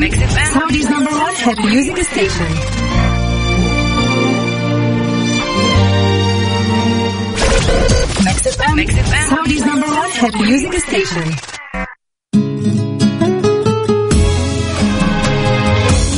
Saudi's 0.00 0.88
number 0.88 1.10
one 1.10 1.34
hit 1.34 1.58
music 1.58 1.96
station. 2.04 2.46
Mix 8.24 8.38
FM. 8.56 8.76
Mix 8.76 8.94
FM. 8.94 9.28
Saudi's 9.28 9.64
number 9.66 9.86
one 9.86 10.10
hit 10.20 10.34
music 10.40 10.72
station. 10.88 11.28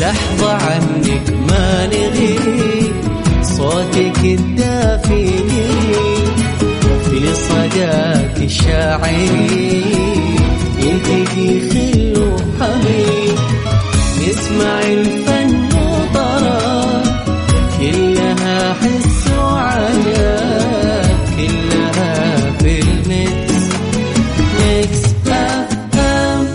لحظة 0.00 0.52
عنك 0.52 1.30
ما 1.48 1.86
نغيب 1.86 2.94
صوتك 3.42 4.18
الدافي 4.24 5.26
في 7.10 7.34
صداك 7.34 8.36
الشاعري 8.36 9.84
يلتقي 10.78 11.60
خل 11.70 12.18
وحبيب 12.18 13.21
نسمع 14.52 14.82
الفن 14.82 15.64
وطرب 15.64 17.02
كلها 17.78 18.74
حس 18.74 19.30
وعجب 19.38 21.18
كلها 21.36 22.50
في 22.58 22.80
ال 22.80 23.62
mix 24.60 25.04
Mix 25.26 25.98
FM 25.98 26.46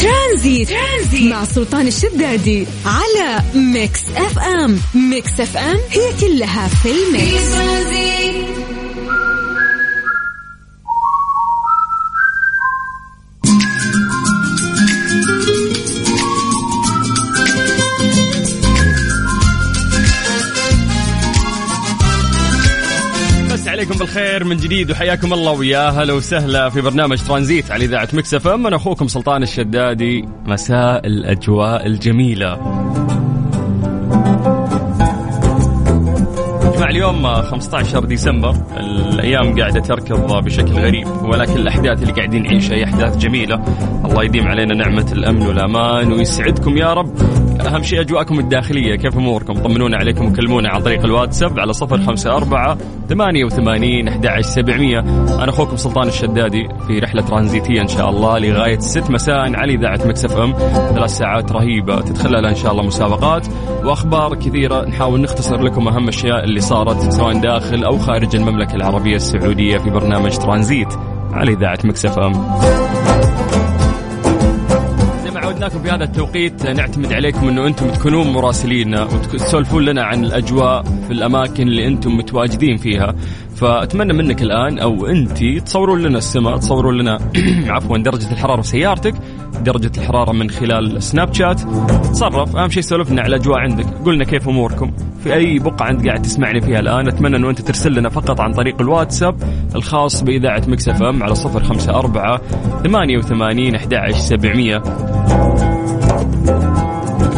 ترانزيت. 0.00 0.68
ترانزيت. 0.68 1.32
مع 1.32 1.44
سلطان 1.44 1.86
الشدادي 1.86 2.66
على 2.86 3.42
Mix 3.54 4.00
FM 4.16 4.80
Mix 4.94 5.40
FM 5.40 5.78
هي 5.90 6.12
كلها 6.20 6.68
في 6.68 6.88
ال 6.90 7.09
mix. 7.09 7.85
عليكم 23.86 23.98
بالخير 23.98 24.44
من 24.44 24.56
جديد 24.56 24.90
وحياكم 24.90 25.32
الله 25.32 25.52
ويا 25.52 25.88
هلا 25.88 26.12
وسهلا 26.12 26.68
في 26.68 26.80
برنامج 26.80 27.22
ترانزيت 27.22 27.70
على 27.70 27.84
إذاعة 27.84 28.08
Mix 28.12 28.34
FM. 28.34 28.66
أنا 28.66 28.76
أخوكم 28.76 29.08
سلطان 29.08 29.42
الشدادي. 29.42 30.24
مساء 30.46 31.06
الأجواء 31.06 31.86
الجميلة. 31.86 32.54
جماعة 36.74 36.90
اليوم 36.90 37.42
15 37.42 38.04
ديسمبر. 38.04 38.56
الأيام 38.76 39.60
قاعدة 39.60 39.80
تركض 39.80 40.44
بشكل 40.44 40.72
غريب 40.72 41.08
ولكن 41.22 41.56
الأحداث 41.56 42.02
اللي 42.02 42.12
قاعدين 42.12 42.42
نعيشها 42.42 42.74
هي 42.74 42.84
أحداث 42.84 43.16
جميلة. 43.16 43.64
الله 44.04 44.24
يديم 44.24 44.48
علينا 44.48 44.74
نعمة 44.74 45.12
الأمن 45.12 45.42
والأمان 45.42 46.12
ويسعدكم 46.12 46.76
يا 46.76 46.94
رب. 46.94 47.14
أهم 47.66 47.82
شيء 47.82 48.00
أجواءكم 48.00 48.38
الداخلية 48.38 48.96
كيف 48.96 49.16
أموركم؟ 49.16 49.54
طمنونا 49.54 49.96
عليكم 49.96 50.26
وكلمونا 50.26 50.68
عن 50.68 50.82
طريق 50.82 51.04
الواتساب 51.04 51.60
على 51.60 51.72
054 51.82 52.78
88 53.08 54.08
11700 54.08 54.98
أنا 55.42 55.48
أخوكم 55.48 55.76
سلطان 55.76 56.08
الشدادي 56.08 56.68
في 56.86 56.98
رحلة 56.98 57.22
ترانزيتية 57.22 57.80
إن 57.82 57.88
شاء 57.88 58.10
الله 58.10 58.38
لغاية 58.38 58.78
6 58.78 59.12
مساء 59.12 59.56
على 59.56 59.74
إذاعة 59.74 60.00
Mix 60.06 60.36
FM. 60.36 60.52
ثلاث 60.94 61.10
ساعات 61.10 61.52
رهيبة 61.52 62.00
تتخللها 62.00 62.50
إن 62.50 62.56
شاء 62.56 62.72
الله 62.72 62.82
مسابقات. 62.82 63.46
وأخبار 63.84 64.34
كثيرة 64.34 64.84
نحاول 64.84 65.20
نختصر 65.20 65.62
لكم 65.62 65.88
أهم 65.88 66.04
الاشياء 66.04 66.44
اللي 66.44 66.60
صارت 66.60 67.12
سواء 67.12 67.40
داخل 67.40 67.84
أو 67.84 67.98
خارج 67.98 68.36
المملكة 68.36 68.74
العربية 68.74 69.16
السعودية 69.16 69.78
في 69.78 69.90
برنامج 69.90 70.36
ترانزيت 70.36 70.88
على 71.32 71.52
إذاعة 71.52 71.78
Mix 71.84 72.18
FM. 72.18 72.32
زي 72.32 72.70
ما 72.70 73.05
عودناكم 75.56 75.82
في 75.82 75.90
هذا 75.90 76.04
التوقيت. 76.04 76.66
نعتمد 76.66 77.12
عليكم 77.12 77.48
إنه 77.48 77.66
أنتم 77.66 77.90
تكونون 77.90 78.26
مراسلين 78.26 78.94
وتسولفون 78.94 79.84
لنا 79.84 80.04
عن 80.04 80.24
الأجواء 80.24 80.82
في 80.82 81.12
الأماكن 81.12 81.62
اللي 81.62 81.86
أنتم 81.86 82.16
متواجدين 82.16 82.76
فيها. 82.76 83.14
فأتمنى 83.56 84.12
منك 84.12 84.42
الآن 84.42 84.78
أو 84.78 85.06
أنت 85.06 85.44
تصورون 85.44 86.02
لنا 86.02 86.18
السماء 86.18 86.56
تصورون 86.56 86.98
لنا 86.98 87.18
عفوا 87.74 87.98
درجة 87.98 88.32
الحرارة 88.32 88.60
في 88.60 88.68
سيارتك 88.68 89.14
درجة 89.60 89.90
الحرارة 89.98 90.32
من 90.32 90.50
خلال 90.50 91.02
Snapchat. 91.02 91.60
تصرف. 92.12 92.56
أهم 92.56 92.70
شيء 92.70 92.82
سولفنا 92.82 93.22
على 93.22 93.36
الأجواء 93.36 93.58
عندك. 93.58 93.86
قلنا 94.04 94.24
كيف 94.24 94.48
أموركم؟ 94.48 94.92
في 95.22 95.34
أي 95.34 95.58
بقعة 95.58 95.90
أنت 95.90 96.06
قاعد 96.06 96.22
تسمعني 96.22 96.60
فيها 96.60 96.80
الآن 96.80 97.08
أتمنى 97.08 97.36
إنه 97.36 97.50
أنت 97.50 97.60
ترسل 97.60 97.94
لنا 97.94 98.08
فقط 98.08 98.40
عن 98.40 98.52
طريق 98.52 98.80
الواتساب 98.80 99.36
الخاص 99.74 100.22
بإذاعة 100.22 100.62
Mix 100.68 100.88
FM 100.88 101.22
على 101.22 101.34
054 101.34 102.38
88 102.82 103.74
11700 103.74 105.45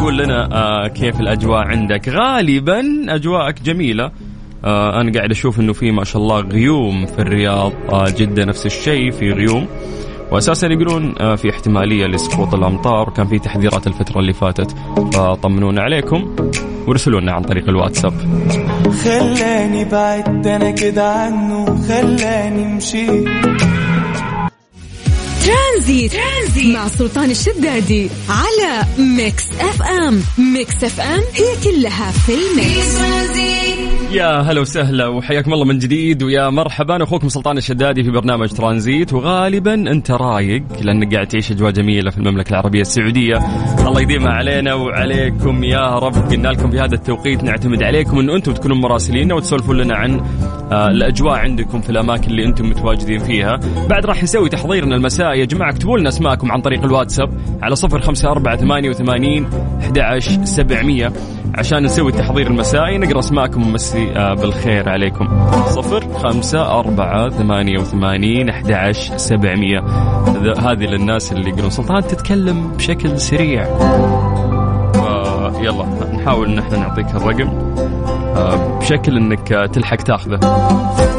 تقول 0.08 0.22
لنا 0.22 0.48
آه 0.52 0.88
كيف 0.88 1.20
الأجواء 1.20 1.58
عندك؟ 1.58 2.08
غالبا 2.08 2.82
أجواءك 3.08 3.62
جميلة. 3.62 4.10
آه 4.64 5.00
أنا 5.00 5.12
قاعد 5.12 5.30
أشوف 5.30 5.60
إنه 5.60 5.72
في 5.72 5.90
ما 5.90 6.04
شاء 6.04 6.22
الله 6.22 6.40
غيوم 6.40 7.06
في 7.06 7.18
الرياض. 7.18 7.72
آه 7.92 8.10
جده 8.10 8.44
نفس 8.44 8.66
الشيء 8.66 9.10
في 9.10 9.32
غيوم. 9.32 9.66
واساسا 10.32 10.66
يقولون 10.66 11.14
آه 11.20 11.34
في 11.34 11.50
احتمالية 11.50 12.06
لسقوط 12.06 12.54
الأمطار. 12.54 13.08
وكان 13.08 13.26
في 13.26 13.38
تحذيرات 13.38 13.86
الفترة 13.86 14.20
اللي 14.20 14.32
فاتت. 14.32 14.76
فطمنونا 15.14 15.82
عليكم 15.82 16.36
وارسلوا 16.86 17.20
لنا 17.20 17.32
عن 17.32 17.42
طريق 17.42 17.68
الواتساب. 17.68 18.12
خلاني 19.04 19.84
بعدت 19.84 20.46
أنا 20.46 20.70
كده 20.70 21.12
عنه 21.12 21.64
خلاني 21.88 22.76
مشيت 22.76 23.28
ترانزيت. 25.48 26.12
ترانزيت. 26.12 26.76
مع 26.76 26.88
سلطان 26.88 27.30
الشدادي 27.30 28.08
على 28.28 28.86
Mix 28.98 29.50
FM. 29.60 30.22
Mix 30.54 30.84
FM 30.84 31.20
هي 31.34 31.64
كلها 31.64 32.10
في 32.10 32.32
ال 32.32 32.45
mix. 32.45 32.98
يا 34.12 34.40
هلا 34.40 34.60
وسهلا 34.60 35.06
وحياكم 35.06 35.52
الله 35.52 35.64
من 35.64 35.78
جديد 35.78 36.22
ويا 36.22 36.50
مرحبا. 36.50 37.02
أخوكم 37.02 37.28
سلطان 37.28 37.58
الشدادي 37.58 38.02
في 38.02 38.10
برنامج 38.10 38.48
ترانزيت 38.48 39.12
وغالبا 39.12 39.74
أنت 39.74 40.10
رايق 40.10 40.62
لانك 40.82 41.14
قاعد 41.14 41.26
تعيش 41.26 41.50
أجواء 41.50 41.70
جميلة 41.70 42.10
في 42.10 42.18
المملكة 42.18 42.50
العربية 42.50 42.80
السعودية. 42.80 43.36
الله 43.86 44.00
يديمها 44.00 44.32
علينا 44.32 44.74
وعليكم 44.74 45.64
يا 45.64 45.98
رب. 45.98 46.30
قلنا 46.30 46.48
لكم 46.48 46.70
في 46.70 46.80
هذا 46.80 46.94
التوقيت 46.94 47.42
نعتمد 47.42 47.82
عليكم 47.82 48.18
انه 48.18 48.36
أنتم 48.36 48.52
تكونوا 48.52 48.76
مراسلين 48.76 49.32
وتسولفون 49.32 49.76
لنا 49.76 49.96
عن 49.96 50.20
آه، 50.72 50.88
الأجواء 50.88 51.34
عندكم 51.34 51.80
في 51.80 51.90
الأماكن 51.90 52.30
اللي 52.30 52.44
أنتم 52.44 52.70
متواجدين 52.70 53.18
فيها. 53.18 53.60
بعد 53.88 54.06
راح 54.06 54.22
نسوي 54.22 54.48
تحضيرنا 54.48 54.96
المساء 54.96 55.37
يا 55.38 55.44
جماعة 55.44 55.70
اكتبوا 55.70 55.98
لنا 55.98 56.08
اسماءكم 56.08 56.52
عن 56.52 56.60
طريق 56.60 56.84
الواتساب 56.84 57.30
على 57.62 57.74
054 57.84 58.56
88 58.56 59.46
11700 59.80 61.12
عشان 61.54 61.82
نسوي 61.82 62.10
التحضير 62.12 62.46
المسائي 62.46 62.98
نقرأ 62.98 63.18
اسماءكم 63.18 63.62
ونمسي 63.62 64.10
آه، 64.10 64.34
بالخير 64.34 64.88
عليكم. 64.88 65.50
صفر 65.66 66.14
خمسة 66.14 66.78
أربعة 66.78 67.28
ثمانية 67.28 67.78
وثمانين 67.78 68.48
سبعمية. 69.16 69.78
هذه 70.58 70.84
للناس 70.84 71.32
اللي 71.32 71.48
يقولون 71.50 71.70
سلطان 71.70 72.02
تتكلم 72.02 72.72
بشكل 72.76 73.20
سريع. 73.20 73.66
يلا 75.60 75.86
نحاول 76.14 76.48
ان 76.48 76.58
إحنا 76.58 76.78
نعطيك 76.78 77.06
الرقم. 77.14 77.48
آه، 78.36 78.78
بشكل 78.78 79.16
إنك 79.16 79.52
آه، 79.52 79.66
تلحق 79.66 79.96
تاخذه. 79.96 80.38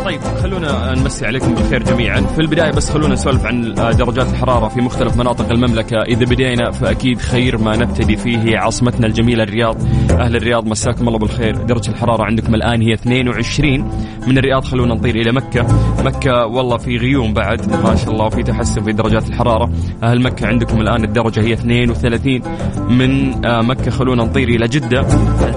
طيب 0.09 0.21
خلونا 0.21 0.95
نمسي 0.95 1.25
عليكم 1.25 1.55
بالخير 1.55 1.83
جميعا، 1.83 2.21
في 2.21 2.41
البداية 2.41 2.71
بس 2.71 2.89
خلونا 2.89 3.13
نسولف 3.13 3.45
عن 3.45 3.73
درجات 3.73 4.29
الحرارة 4.29 4.67
في 4.67 4.81
مختلف 4.81 5.17
مناطق 5.17 5.51
المملكة، 5.51 5.97
إذا 6.01 6.25
بدينا 6.25 6.71
فأكيد 6.71 7.21
خير 7.21 7.57
ما 7.57 7.75
نبتدي 7.77 8.17
فيه 8.17 8.57
عاصمتنا 8.57 9.07
الجميلة 9.07 9.43
الرياض. 9.43 9.77
أهل 10.11 10.35
الرياض 10.35 10.67
مساكم 10.67 11.07
الله 11.07 11.19
بالخير، 11.19 11.55
درجة 11.55 11.89
الحرارة 11.89 12.23
عندكم 12.23 12.55
الآن 12.55 12.81
هي 12.81 12.93
22 12.93 13.91
من 14.27 14.37
الرياض 14.37 14.63
خلونا 14.63 14.95
نطير 14.95 15.15
إلى 15.15 15.31
مكة، 15.31 15.65
مكة 16.03 16.45
والله 16.45 16.77
في 16.77 16.97
غيوم 16.97 17.33
بعد. 17.33 17.71
ما 17.83 17.95
شاء 17.95 18.11
الله 18.11 18.25
وفي 18.25 18.43
تحسن 18.43 18.83
في 18.83 18.91
درجات 18.91 19.29
الحرارة، 19.29 19.69
أهل 20.03 20.21
مكة 20.21 20.47
عندكم 20.47 20.81
الآن 20.81 21.03
الدرجة 21.03 21.41
هي 21.41 21.53
32 21.53 22.41
من 22.89 23.45
آه، 23.45 23.61
مكة 23.61 23.91
خلونا 23.91 24.23
نطير 24.23 24.49
إلى 24.49 24.67
جدة، 24.67 25.05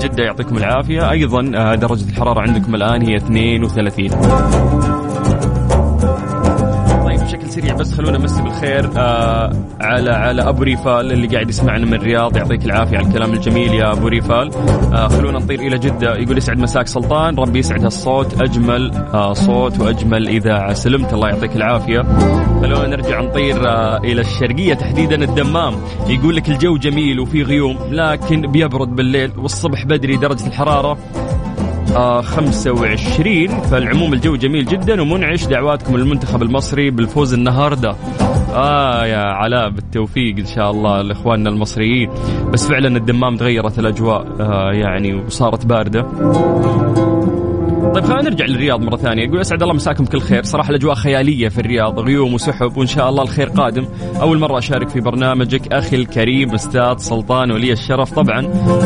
جدة 0.02 0.25
يعطيكم 0.25 0.56
العافية، 0.56 1.10
أيضا 1.10 1.50
آه، 1.55 1.75
درجة 1.75 2.10
الحرارة 2.10 2.40
عندكم 2.40 2.75
الآن 2.75 3.02
هي 3.02 3.16
32. 3.16 4.10
طيب 7.05 7.21
بشكل 7.21 7.50
سريع 7.50 7.75
بس 7.75 7.94
خلونا 7.94 8.19
نمسي 8.19 8.43
بالخير 8.43 8.91
آه 8.97 9.53
على 9.81 10.11
على 10.11 10.49
أبو 10.49 10.62
ريفال 10.62 11.12
اللي 11.12 11.27
قاعد 11.27 11.49
يسمعنا 11.49 11.87
من 11.87 11.94
الرياض. 11.94 12.37
يعطيك 12.37 12.65
العافية 12.65 12.99
على 12.99 13.06
الكلام 13.06 13.33
الجميل 13.33 13.75
يا 13.75 13.93
أبو 13.93 14.09
ريفال. 14.09 14.50
آه 14.94 15.09
خلونا 15.09 15.39
نطير 15.39 15.61
إلى 15.61 15.79
جدة. 15.79 16.17
يقول 16.17 16.39
يسعد 16.39 16.59
مساك 16.59 16.87
سلطان. 16.87 17.39
ربي 17.39 17.59
يسعد 17.59 17.85
هالصوت 17.85 18.43
أجمل 18.43 18.93
آه 19.15 19.33
صوت 19.33 19.81
وأجمل 19.81 20.29
إذاعة. 20.29 20.73
سلمت 20.73 21.12
الله 21.12 21.29
يعطيك 21.29 21.56
العافية. 21.56 22.03
خلونا 22.62 22.87
نرجع 22.87 23.21
نطير 23.21 23.69
آه 23.69 23.97
إلى 23.97 24.21
الشرقية 24.21 24.75
تحديدا 24.75 25.25
الدمام. 25.25 25.75
يقول 26.06 26.37
لك 26.37 26.49
الجو 26.49 26.77
جميل 26.77 27.21
وفي 27.21 27.43
غيوم 27.43 27.77
لكن 27.91 28.41
بيبرد 28.41 28.97
بالليل 28.97 29.33
والصبح 29.39 29.85
بدري 29.85 30.17
درجة 30.17 30.47
الحرارة 30.47 30.99
25 32.23 33.49
فالعموم 33.49 34.12
الجو 34.12 34.37
جميل 34.37 34.65
جدا 34.65 35.03
ومنعش. 35.03 35.47
دعواتكم 35.47 35.97
للمنتخب 35.97 36.43
المصري 36.43 36.91
بالفوز 36.91 37.35
النهارده. 37.35 37.97
آه 38.55 39.06
يا 39.06 39.19
علاء 39.19 39.69
بالتوفيق 39.71 40.37
إن 40.39 40.47
شاء 40.47 40.71
الله 40.71 41.03
لإخواننا 41.03 41.50
المصريين. 41.50 42.11
بس 42.53 42.69
فعلا 42.69 42.97
الدمام 42.97 43.37
تغيرت 43.37 43.79
الأجواء 43.79 44.27
آه 44.41 44.73
يعني 44.73 45.15
وصارت 45.15 45.67
باردة. 45.67 46.06
طيب 47.82 48.05
خلينا 48.05 48.23
نرجع 48.23 48.44
للرياض 48.44 48.81
مرة 48.81 48.96
ثانية. 48.96 49.25
يقول 49.25 49.40
أسعد 49.40 49.62
الله 49.62 49.75
مساكم 49.75 50.05
كل 50.05 50.20
خير. 50.20 50.43
صراحة 50.43 50.70
الأجواء 50.70 50.94
خيالية 50.94 51.49
في 51.49 51.58
الرياض 51.58 52.00
غيوم 52.00 52.34
وسحب 52.34 52.76
وإن 52.76 52.87
شاء 52.87 53.08
الله 53.08 53.23
الخير 53.23 53.49
قادم. 53.49 53.87
أول 54.20 54.38
مرة 54.38 54.58
أشارك 54.58 54.88
في 54.88 55.00
برنامجك 55.00 55.73
أخي 55.73 55.96
الكريم 55.96 56.55
أستاذ 56.55 56.96
سلطان 56.96 57.50
ولي 57.50 57.73
الشرف. 57.73 58.12
طبعا 58.12 58.40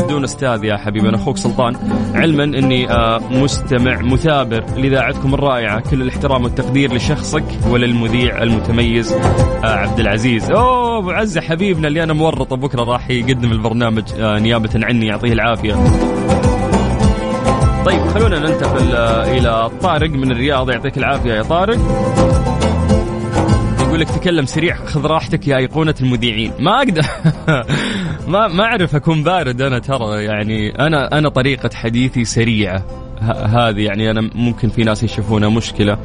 دون 0.09 0.25
أستاذ 0.25 0.65
يا 0.65 0.77
حبيبي 0.77 1.09
أنا 1.09 1.17
أخوك 1.17 1.37
سلطان. 1.37 1.77
علما 2.15 2.45
أني 2.45 2.91
آه، 2.91 3.21
مستمع 3.31 4.01
مثابر 4.01 4.65
لإذاعتكم 4.77 5.35
الرائعة. 5.35 5.81
كل 5.91 6.03
الاحترام 6.03 6.45
والتقدير 6.45 6.95
لشخصك 6.95 7.45
وللمذيع 7.71 8.43
المتميز 8.43 9.13
آه، 9.13 9.67
عبد 9.67 10.01
العزيز. 10.01 10.51
أوه 10.51 10.99
أبو 10.99 11.11
عزة 11.11 11.41
حبيبنا 11.41 11.89
اللي 11.89 12.03
أنا 12.03 12.13
مورطه 12.13 12.57
بكرة 12.57 12.85
راح 12.85 13.11
يقدم 13.11 13.53
البرنامج 13.53 14.05
آه، 14.21 14.39
نيابة 14.39 14.71
عني 14.75 15.07
يعطيه 15.07 15.33
العافية. 15.33 15.75
طيب 17.87 18.07
خلونا 18.07 18.39
ننتقل 18.39 18.97
آه، 18.97 19.39
إلى 19.39 19.71
طارق 19.83 20.11
من 20.11 20.31
الرياض. 20.31 20.71
يعطيك 20.71 20.99
العافية 20.99 21.33
يا 21.33 21.43
طارق. 21.43 21.79
يقول 23.81 24.01
لك 24.01 24.09
تكلم 24.09 24.47
سريع 24.47 24.77
خذ 24.77 25.07
راحتك 25.07 25.49
يا 25.49 25.57
أيقونة 25.57 25.95
المذيعين. 26.01 26.53
ما 26.59 26.77
أقدر 26.77 27.03
ما 28.33 28.49
ما 28.49 28.65
أعرف 28.65 28.95
أكون 28.95 29.23
بارد 29.23 29.63
أنا 29.63 29.79
ترى 29.79 30.25
يعني 30.25 30.87
أنا 30.87 31.19
أنا 31.19 31.29
طريقة 31.29 31.71
حديثي 31.75 32.25
سريعة. 32.25 32.83
هذه 33.45 33.81
يعني 33.81 34.11
أنا 34.11 34.31
ممكن 34.35 34.69
في 34.69 34.85
ناس 34.85 35.03
يشوفونها 35.03 35.49
مشكلة. 35.49 35.99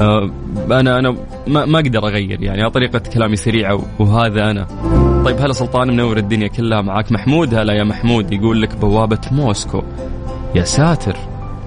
آه، 0.00 0.30
أنا 0.70 0.98
أنا 0.98 1.16
ما, 1.46 1.64
ما 1.64 1.78
أقدر 1.78 2.06
أغير 2.06 2.42
يعني 2.42 2.70
طريقة 2.70 2.98
كلامي 2.98 3.36
سريعة 3.36 3.82
وهذا 3.98 4.50
أنا. 4.50 4.66
طيب 5.24 5.36
هلا 5.40 5.52
سلطان 5.52 5.88
منور 5.88 6.16
الدنيا 6.16 6.48
كلها 6.48 6.80
معاك. 6.80 7.12
محمود 7.12 7.54
هلا 7.54 7.72
يا 7.72 7.84
محمود. 7.84 8.32
يقول 8.32 8.62
لك 8.62 8.76
بوابة 8.76 9.20
موسكو. 9.32 9.82
يا 10.54 10.64
ساتر. 10.64 11.16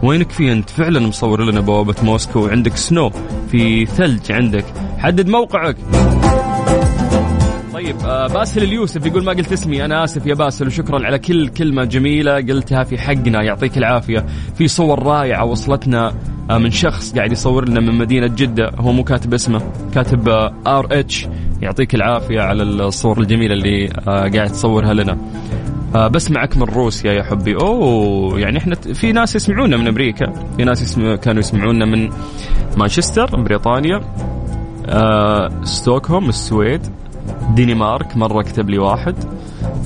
وينك 0.04 0.32
في 0.32 0.52
أنت؟ 0.52 0.70
فعلا 0.70 1.00
مصور 1.00 1.44
لنا 1.44 1.60
بوابة 1.60 1.96
موسكو 2.04 2.46
وعندك 2.46 2.76
سنو 2.76 3.12
في 3.52 3.86
ثلج 3.86 4.32
عندك. 4.32 4.66
حدد 4.98 5.30
موقعك. 5.30 5.76
طيب 7.74 7.96
آه 8.06 8.28
باسل 8.28 8.64
اليوسف 8.64 9.06
يقول 9.06 9.24
ما 9.24 9.32
قلت 9.32 9.52
اسمي 9.52 9.86
أنا 9.86 10.04
آسف 10.04 10.26
يا 10.26 10.34
باسل 10.34 10.68
وشكرا 10.68 11.06
على 11.06 11.20
كل 11.20 11.48
كلمة 11.48 11.84
جميلة 11.84 12.36
قلتها 12.36 12.84
في 12.84 12.98
حقنا. 12.98 13.44
يعطيك 13.44 13.78
العافية. 13.78 14.26
في 14.58 14.68
صور 14.68 15.04
رائعة 15.04 15.46
وصلتنا 15.46 16.14
آه 16.50 16.58
من 16.58 16.72
شخص 16.72 17.16
قاعد 17.16 17.32
يصور 17.32 17.70
لنا 17.70 17.80
من 17.80 17.98
مدينة 17.98 18.28
جدة 18.28 18.72
هو 18.80 18.92
مو 18.92 19.04
كاتب 19.04 19.34
اسمه 19.34 19.62
كاتب 19.94 20.30
R 20.30 20.52
آه 20.68 20.88
H. 20.92 21.28
يعطيك 21.62 21.96
العافية 21.96 22.42
على 22.42 22.64
الصور 22.64 23.20
الجميلة 23.20 23.54
اللي 23.54 23.88
قاعد 24.08 24.50
تصورها 24.50 24.94
لنا. 24.94 25.18
آه 25.96 26.08
بسمعك 26.08 26.58
من 26.58 26.64
روسيا 26.64 27.14
يا 27.14 27.24
حبي. 27.24 27.56
أوه 27.56 28.40
يعني 28.40 28.58
إحنا 28.58 28.76
في 28.76 29.12
ناس 29.12 29.36
يسمعونا 29.36 29.78
من 29.78 29.88
أمريكا. 29.88 30.34
في 30.58 30.64
ناس 30.64 31.00
كانوا 31.00 31.40
يسمعونا 31.40 31.86
من 31.86 32.10
مانشستر 32.78 33.42
بريطانيا 33.42 34.02
آه 34.86 35.64
ستوكهولم 35.64 36.30
السويد 36.30 36.82
دنمارك 37.56 38.18
مرة 38.18 38.42
كتب 38.44 38.70
لي 38.70 38.78
واحد. 38.78 39.16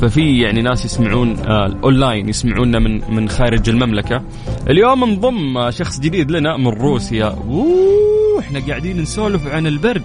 ففي 0.01 0.42
يعني 0.42 0.62
ناس 0.62 0.86
يسمعون 0.86 1.39
آه 1.39 1.77
اونلاين 1.83 2.30
يسمعونا 2.30 2.80
من 2.80 3.01
من 3.15 3.30
خارج 3.30 3.69
المملكة. 3.69 4.21
اليوم 4.69 5.04
انضم 5.04 5.71
شخص 5.71 6.00
جديد 6.00 6.31
لنا 6.31 6.57
من 6.57 6.68
روسيا. 6.68 7.25
أوه 7.25 8.39
إحنا 8.39 8.59
قاعدين 8.68 9.01
نسولف 9.01 9.48
عن 9.48 9.68
البرد. 9.68 10.04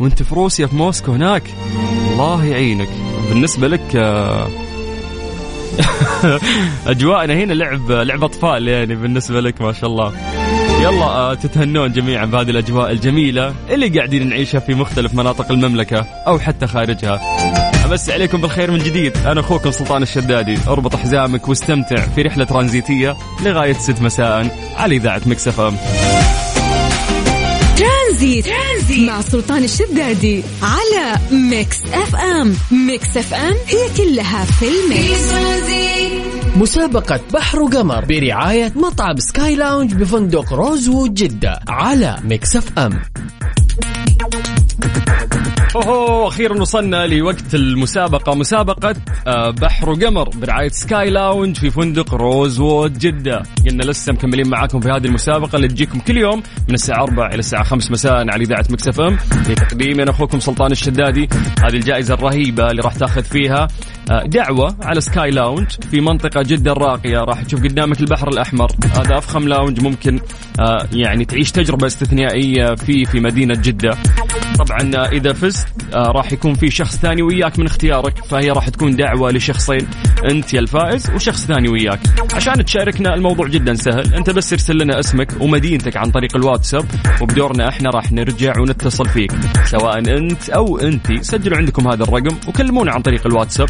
وأنت 0.00 0.22
في 0.22 0.34
روسيا 0.34 0.66
في 0.66 0.76
موسكو 0.76 1.12
هناك. 1.12 1.42
الله 2.12 2.44
يعينك. 2.44 2.88
بالنسبة 3.28 3.68
لك 3.68 3.96
آه 3.96 4.46
اجواءنا 6.86 7.34
هنا 7.34 7.52
لعب 7.52 7.90
لعب 7.90 8.24
أطفال 8.24 8.68
يعني 8.68 8.94
بالنسبة 8.94 9.40
لك 9.40 9.60
ما 9.60 9.72
شاء 9.72 9.90
الله. 9.90 10.12
يلا 10.82 11.04
آه، 11.04 11.34
تتهنون 11.34 11.92
جميعا 11.92 12.24
بهذه 12.24 12.50
الأجواء 12.50 12.90
الجميلة 12.90 13.54
اللي 13.70 13.88
قاعدين 13.88 14.28
نعيشها 14.28 14.58
في 14.58 14.74
مختلف 14.74 15.14
مناطق 15.14 15.52
المملكة 15.52 16.06
أو 16.26 16.38
حتى 16.38 16.66
خارجها. 16.66 17.20
امسي 17.86 18.12
عليكم 18.12 18.40
بالخير 18.40 18.70
من 18.70 18.78
جديد. 18.78 19.16
أنا 19.26 19.40
أخوكم 19.40 19.70
سلطان 19.70 20.02
الشدادي. 20.02 20.58
أربط 20.68 20.96
حزامك 20.96 21.48
واستمتع 21.48 21.96
في 21.96 22.22
رحلة 22.22 22.44
ترانزيتية 22.44 23.16
لغاية 23.44 23.72
6 23.72 24.02
مساء 24.02 24.56
على 24.76 24.96
إذاعة 24.96 25.22
Mix 25.26 25.60
FM. 25.60 25.76
ترانزيت. 28.18 28.46
ترانزيت. 28.46 29.08
مع 29.08 29.20
سلطان 29.20 29.64
الشدادي 29.64 30.42
على 30.62 31.18
Mix 31.30 31.76
FM. 31.92 32.54
Mix 32.70 33.16
FM 33.16 33.54
هي 33.66 33.88
كلها 33.96 34.44
في 34.44 34.68
ال 34.68 34.81
mix. 34.81 35.32
مسابقة 36.56 37.20
بحر 37.34 37.62
وقمر 37.62 38.04
برعاية 38.04 38.72
مطعم 38.76 39.16
Sky 39.18 39.56
Lounge 39.56 39.94
بفندق 39.94 40.52
Rosewood 40.52 41.14
جدة 41.14 41.60
على 41.68 42.16
Mix 42.24 42.78
FM. 42.78 43.00
اوه 45.76 46.28
أخيرا 46.28 46.60
وصلنا 46.60 47.06
لوقت 47.06 47.54
المسابقة 47.54 48.34
مسابقة 48.34 48.94
آه، 49.26 49.50
بحر 49.50 49.90
وقمر 49.90 50.28
برعاية 50.28 50.68
Sky 50.68 51.10
Lounge 51.10 51.56
في 51.56 51.70
فندق 51.70 52.14
Rosewood 52.14 52.98
جدة. 52.98 53.42
قلنا 53.68 53.82
لسه 53.82 54.12
مكملين 54.12 54.48
معاكم 54.48 54.80
في 54.80 54.88
هذه 54.88 55.06
المسابقة 55.06 55.56
اللي 55.56 55.68
تجيكم 55.68 55.98
كل 56.00 56.16
يوم 56.16 56.42
من 56.68 56.74
الساعة 56.74 57.02
4 57.02 57.26
إلى 57.26 57.38
الساعة 57.38 57.62
5 57.64 57.90
مساء 57.92 58.12
على 58.12 58.44
إذاعة 58.44 58.64
Mix 58.70 59.00
FM. 59.00 59.16
في 59.16 59.54
تقديمي 59.54 60.02
أنا 60.02 60.10
أخوكم 60.10 60.40
سلطان 60.40 60.72
الشدادي. 60.72 61.28
هذه 61.62 61.74
الجائزة 61.76 62.14
الرهيبة 62.14 62.66
اللي 62.70 62.82
راح 62.82 62.94
تاخذ 62.94 63.22
فيها 63.22 63.68
دعوة 64.26 64.76
على 64.82 65.00
Sky 65.00 65.30
Lounge 65.30 65.68
في 65.90 66.00
منطقة 66.00 66.42
جدا 66.42 66.72
راقية. 66.72 67.18
راح 67.18 67.42
تشوف 67.42 67.64
قدامك 67.64 68.00
البحر 68.00 68.28
الأحمر. 68.28 68.70
هذا 68.96 69.18
أفخم 69.18 69.48
lounge 69.48 69.80
ممكن 69.80 70.20
آه، 70.60 70.86
يعني 70.92 71.24
تعيش 71.24 71.52
تجربة 71.52 71.86
استثنائية 71.86 72.74
فيه 72.74 73.04
في 73.04 73.20
مدينة 73.20 73.54
جدة. 73.54 73.96
طبعا 74.58 75.08
إذا 75.12 75.32
فزت 75.32 75.66
آه، 75.94 76.10
راح 76.10 76.32
يكون 76.32 76.54
في 76.54 76.70
شخص 76.70 76.96
ثاني 76.96 77.22
وياك 77.22 77.58
من 77.58 77.66
اختيارك 77.66 78.24
فهي 78.24 78.50
راح 78.50 78.68
تكون 78.68 78.96
دعوة 78.96 79.30
لشخصين. 79.30 79.88
أنت 80.30 80.54
يا 80.54 80.60
الفائز 80.60 81.10
وشخص 81.14 81.46
ثاني 81.46 81.68
وياك. 81.68 82.00
عشان 82.34 82.64
تشاركنا 82.64 83.14
الموضوع 83.14 83.48
جدا 83.48 83.74
سهل 83.74 84.14
أنت 84.14 84.30
بس 84.30 84.52
ارسل 84.52 84.78
لنا 84.78 85.00
اسمك 85.00 85.28
ومدينتك 85.40 85.96
عن 85.96 86.10
طريق 86.10 86.36
الواتساب 86.36 86.84
وبدورنا 87.20 87.68
إحنا 87.68 87.90
راح 87.90 88.12
نرجع 88.12 88.52
ونتصل 88.60 89.08
فيك. 89.08 89.32
سواء 89.64 89.98
أنت 89.98 90.50
أو 90.50 90.78
انت 90.78 91.22
سجلوا 91.22 91.58
عندكم 91.58 91.88
هذا 91.88 92.02
الرقم 92.02 92.36
وكلمونا 92.48 92.92
عن 92.92 93.02
طريق 93.02 93.26
الواتساب. 93.26 93.68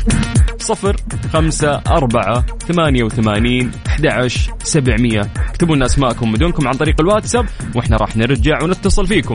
صفر 0.59 0.97
خمسة 1.33 1.83
أربعة 1.87 2.45
ثمانية 2.69 3.03
وثمانين 3.03 3.71
أحد 3.87 4.29
سبعمية. 4.63 5.21
اكتبوا 5.49 5.77
لنا 5.77 5.87
أسماءكم 5.87 6.33
مدنكم 6.33 6.69
عن 6.69 6.75
طريق 6.75 7.01
الواتساب 7.01 7.47
وإحنا 7.75 7.97
راح 7.97 8.17
نرجع 8.17 8.63
ونتصل 8.63 9.07
فيكم. 9.07 9.35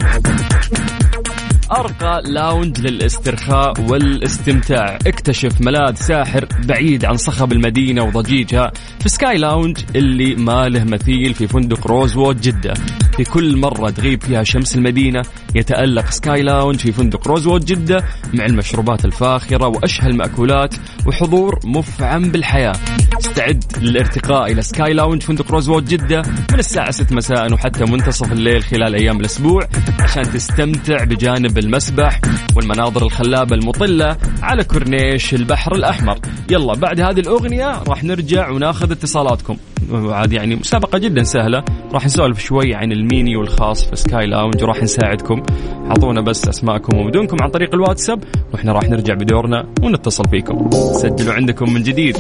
أرقى 1.72 2.22
lounge 2.26 2.80
للاسترخاء 2.80 3.82
والاستمتاع. 3.82 5.00
اكتشف 5.08 5.62
ملاذ 5.62 5.96
ساحر 5.96 6.48
بعيد 6.66 7.06
عن 7.06 7.18
صخب 7.18 7.52
المدينة 7.52 8.04
وضجيجها 8.04 8.72
في 9.00 9.10
Sky 9.10 9.38
Lounge 9.38 9.78
اللي 9.96 10.36
ما 10.36 10.70
له 10.70 10.84
مثيل 10.84 11.34
في 11.34 11.48
فندق 11.48 11.88
Rosewood 11.88 12.42
جدة. 12.42 12.74
في 13.18 13.24
كل 13.24 13.58
مرة 13.58 13.90
تغيب 13.90 14.24
فيها 14.24 14.44
شمس 14.44 14.76
المدينة 14.76 15.22
يتألق 15.56 16.10
Sky 16.10 16.42
Lounge 16.42 16.80
في 16.80 16.92
فندق 16.92 17.28
Rosewood 17.28 17.66
جدة 17.66 18.04
مع 18.34 18.46
المشروبات 18.46 19.06
الفاخرة 19.06 19.68
وأشهى 19.68 20.08
المأكولات 20.08 20.76
وحضور 21.08 21.60
مفعم 21.66 22.24
بالحياة. 22.24 22.76
استعد 23.20 23.64
للارتقاء 23.82 24.52
إلى 24.52 24.62
Sky 24.62 24.94
Lounge 24.94 25.22
فندق 25.22 25.52
Rosewood 25.52 25.86
جدة 25.86 26.22
من 26.52 26.60
الساعة 26.60 26.92
6 26.92 27.16
مساء 27.16 27.54
وحتى 27.54 27.86
منتصف 27.86 28.32
الليل 28.32 28.64
خلال 28.64 28.96
أيام 28.96 29.20
الأسبوع 29.20 29.68
عشان 30.00 30.24
تستمتع 30.24 31.04
بجانب 31.04 31.58
المسبح 31.58 32.22
والمناظر 32.56 33.04
الخلابة 33.04 33.56
المطلة 33.56 34.18
على 34.42 34.64
كورنيش 34.64 35.34
البحر 35.34 35.76
الأحمر. 35.76 36.20
يلا 36.52 36.74
بعد 36.74 37.00
هذه 37.00 37.20
الأغنية 37.20 37.84
راح 37.88 38.04
نرجع 38.04 38.50
وناخذ 38.50 38.92
اتصالاتكم. 38.92 39.58
عاد 39.92 40.34
يعني 40.34 40.56
مسابقة 40.56 40.98
جدا 40.98 41.24
سهلة. 41.24 41.64
راح 41.94 42.06
نسولف 42.06 42.40
شوي 42.40 42.76
عن 42.76 42.92
المينيو 43.04 43.42
الخاص 43.42 43.86
في 43.86 43.96
Sky 43.96 44.26
Lounge 44.26 44.64
وراح 44.64 44.84
نساعدكم. 44.84 45.44
اعطونا 45.86 46.22
بس 46.22 46.48
أسماءكم 46.48 46.98
ومدنكم 46.98 47.38
عن 47.42 47.50
طريق 47.50 47.74
الواتساب 47.74 48.24
وإحنا 48.54 48.72
راح 48.72 48.84
نرجع 48.84 49.14
بدورنا 49.14 49.68
ونتصل 49.82 50.24
فيكم. 50.30 50.70
سجلوا 50.72 51.34
عندكم 51.34 51.74
من 51.74 51.84
جديد 51.84 52.18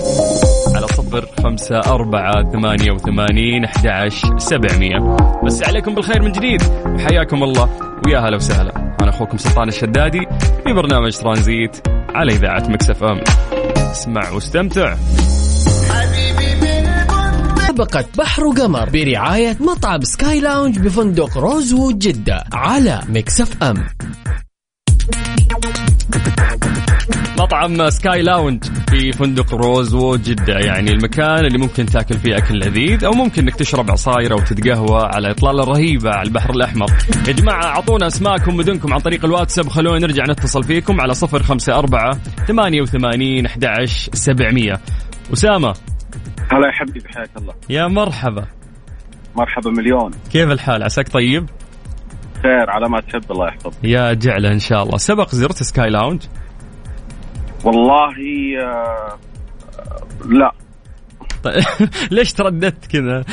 على 0.75 0.87
صفر 0.87 1.25
خمسة 1.43 1.79
أربعة 1.79 2.51
ثمانية 2.51 2.91
وثمانين 2.91 3.65
أحد 3.65 4.09
سبعمية. 4.37 5.17
امسي 5.45 5.63
عليكم 5.63 5.95
بالخير 5.95 6.21
من 6.21 6.31
جديد. 6.31 6.61
وحياكم 6.85 7.43
الله. 7.43 7.69
ويا 8.05 8.19
هلا 8.19 8.35
وسهلا. 8.35 8.95
أنا 9.01 9.09
أخوكم 9.09 9.37
سلطان 9.37 9.67
الشدادي 9.67 10.27
في 10.65 10.73
برنامج 10.73 11.17
ترانزيت 11.17 11.87
على 12.15 12.33
إذاعة 12.33 12.63
Mix 12.69 13.03
FM. 13.03 13.21
اسمع 13.91 14.31
واستمتع. 14.31 14.95
مسابقة 17.63 18.05
بحر 18.17 18.45
وقمر 18.45 18.89
برعاية 18.89 19.57
مطعم 19.59 20.01
Sky 20.01 20.39
Lounge 20.39 20.79
بفندق 20.79 21.37
Rosewood 21.37 21.99
جدة 21.99 22.43
على 22.53 23.01
Mix 23.09 23.63
FM. 23.63 23.87
مطعم 27.39 27.89
Sky 27.89 28.21
Lounge 28.21 28.63
في 28.89 29.11
فندق 29.11 29.53
Rosewood 29.53 30.15
جدة 30.15 30.59
يعني 30.59 30.91
المكان 30.91 31.45
اللي 31.45 31.57
ممكن 31.57 31.85
تاكل 31.85 32.17
فيه 32.17 32.37
أكل 32.37 32.59
لذيذ 32.59 33.05
أو 33.05 33.11
ممكن 33.11 33.41
إنك 33.41 33.55
تشرب 33.55 33.91
عصاير 33.91 34.33
أو 34.33 34.39
تتقهوى 34.39 35.01
على 35.03 35.31
إطلالة 35.31 35.63
رهيبة 35.63 36.09
على 36.09 36.27
البحر 36.27 36.49
الأحمر. 36.49 36.87
يا 37.27 37.33
جماعة 37.33 37.65
أعطونا 37.65 38.07
أسماءكم 38.07 38.57
مدنكم 38.57 38.93
عن 38.93 38.99
طريق 38.99 39.25
الواتساب. 39.25 39.67
خلونا 39.67 39.99
نرجع 39.99 40.23
نتصل 40.29 40.63
فيكم 40.63 41.01
على 41.01 41.13
صفر 41.13 41.43
خمسة 41.43 41.73
أربعة 41.75 42.19
ثمانية 42.47 42.81
وثمانين 42.81 43.45
أحد 43.45 43.65
سبعمية. 44.13 44.81
أسامة 45.33 45.73
هلا 46.51 46.67
يا 46.67 46.71
حبيبي 46.71 47.09
حياك 47.09 47.29
الله. 47.37 47.53
يا 47.69 47.87
مرحبا. 47.87 48.45
مرحبا 49.35 49.69
مليون. 49.71 50.11
كيف 50.31 50.51
الحال؟ 50.51 50.83
عساك 50.83 51.09
طيب؟ 51.09 51.49
خير 52.43 52.69
على 52.69 52.89
ما 52.89 52.99
تحب 53.01 53.31
الله 53.31 53.47
يحفظك. 53.47 53.77
يا 53.83 54.13
جعله 54.13 54.51
إن 54.51 54.59
شاء 54.59 54.83
الله. 54.83 54.97
سبق 54.97 55.29
زرت 55.29 55.63
Sky 55.63 55.89
Lounge؟ 55.89 56.21
والله 57.63 58.13
آه 58.63 59.17
لا. 60.25 60.51
طيب 61.43 61.63
ليش 62.11 62.33
ترددت 62.33 62.85
كذا؟ 62.85 63.23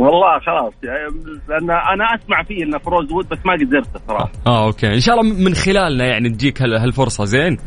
والله 0.00 0.38
خلاص 0.46 0.72
يعني 0.82 1.08
لأن 1.48 1.70
أنا 1.70 2.04
أسمع 2.14 2.42
فيه 2.42 2.64
إنه 2.64 2.78
في 2.78 2.90
Rosewood 2.90 3.28
بس 3.28 3.38
ما 3.44 3.52
قد 3.52 3.68
زرته 3.70 4.00
صراحة. 4.08 4.30
آه 4.46 4.66
okay. 4.66 4.86
إن 4.94 5.00
شاء 5.00 5.20
الله 5.20 5.34
من 5.34 5.54
خلالنا 5.54 6.04
يعني 6.06 6.28
تجيك 6.30 6.62
هال- 6.62 6.76
هالفرصة 6.76 7.24
زين؟ 7.24 7.58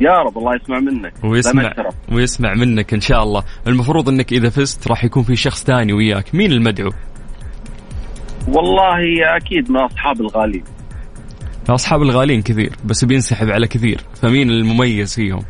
يا 0.00 0.12
رب 0.12 0.38
الله 0.38 0.54
يسمع 0.54 0.78
منك. 0.78 1.12
ويسمع. 1.24 1.72
ويسمع 2.12 2.54
منك 2.54 2.94
إن 2.94 3.00
شاء 3.00 3.22
الله. 3.22 3.44
المفروض 3.66 4.08
إنك 4.08 4.32
إذا 4.32 4.50
فزت 4.50 4.88
راح 4.88 5.04
يكون 5.04 5.22
في 5.22 5.36
شخص 5.36 5.64
ثاني 5.64 5.92
وياك. 5.92 6.34
مين 6.34 6.52
المدعو؟ 6.52 6.90
والله 8.48 9.36
أكيد 9.36 9.70
من 9.70 9.80
أصحاب 9.80 10.20
الغالين 10.20 10.64
أصحاب 11.68 12.02
الغالين 12.02 12.42
كثير 12.42 12.72
بس 12.84 13.04
بينسحب 13.04 13.48
على 13.48 13.66
كثير. 13.66 14.00
فمين 14.22 14.50
المميز 14.50 15.14
فيهم؟ 15.14 15.42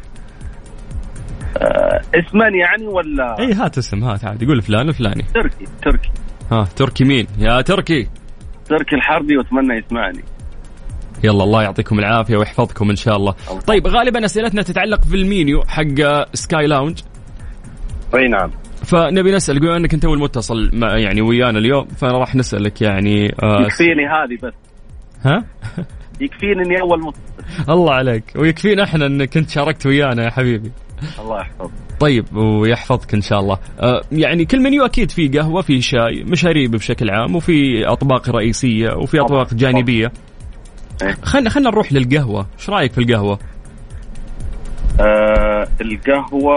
آه 1.56 2.00
اسما 2.14 2.48
يعني 2.48 2.86
ولا؟ 2.86 3.38
اي 3.38 3.52
هات 3.52 3.78
اسم 3.78 4.04
هات 4.04 4.24
عادي. 4.24 4.46
قول 4.46 4.62
فلان 4.62 4.88
الفلاني 4.88 5.22
تركي 5.22 5.64
تركي. 5.82 6.10
ها 6.52 6.64
تركي 6.76 7.04
مين؟ 7.04 7.26
يا 7.38 7.60
تركي. 7.60 8.08
تركي 8.64 8.96
الحربي 8.96 9.36
وأتمنى 9.36 9.78
يسمعني. 9.78 10.22
يلا 11.24 11.44
الله 11.44 11.62
يعطيكم 11.62 11.98
العافية 11.98 12.36
ويحفظكم 12.36 12.90
إن 12.90 12.96
شاء 12.96 13.16
الله. 13.16 13.34
طيب 13.66 13.86
غالبا 13.86 14.24
أسئلتنا 14.24 14.62
تتعلق 14.62 15.04
في 15.04 15.16
المينيو 15.16 15.62
حق 15.68 16.34
Sky 16.34 16.66
Lounge 16.66 16.98
أي 18.14 18.28
نعم. 18.28 18.50
فنبي 18.84 19.32
نسأل 19.32 19.60
بما 19.60 19.76
إنك 19.76 19.94
أنت 19.94 20.04
اول 20.04 20.18
متصل 20.18 20.70
يعني 20.82 21.20
ويانا 21.20 21.58
اليوم 21.58 21.86
فراح 21.86 22.34
نسألك 22.34 22.82
يعني 22.82 23.34
آه 23.42 23.60
يكفيني 23.62 24.06
هذه 24.06 24.38
بس. 24.42 24.54
ها؟ 25.24 25.44
يكفيني 26.20 26.62
إني 26.66 26.80
أول 26.80 27.00
متصل. 27.00 27.20
الله 27.68 27.94
عليك. 27.94 28.24
ويكفينا 28.36 28.84
إحنا 28.84 29.06
إنك 29.06 29.36
أنت 29.36 29.50
شاركت 29.50 29.86
ويانا 29.86 30.24
يا 30.24 30.30
حبيبي. 30.30 30.70
الله 31.18 31.40
يحفظك. 31.40 31.70
طيب 32.00 32.36
ويحفظك 32.36 33.14
إن 33.14 33.20
شاء 33.20 33.40
الله. 33.40 33.58
آه 33.80 34.02
يعني 34.12 34.44
كل 34.44 34.60
منيو 34.60 34.84
أكيد 34.84 35.10
في 35.10 35.28
قهوة 35.28 35.62
في 35.62 35.80
شاي 35.80 36.24
مشاريب 36.24 36.70
بشكل 36.70 37.10
عام 37.10 37.36
وفي 37.36 37.86
أطباق 37.86 38.30
رئيسية 38.30 38.90
وفي. 38.96 39.20
أطباق 39.20 39.54
جانبية. 39.54 40.12
إيه. 41.02 41.16
خلنا 41.22 41.50
خلنا 41.50 41.70
نروح 41.70 41.92
للقهوة. 41.92 42.46
إيش 42.58 42.70
رأيك 42.70 42.92
في 42.92 42.98
القهوة؟ 42.98 43.38
آه 45.00 45.68
القهوة 45.80 46.54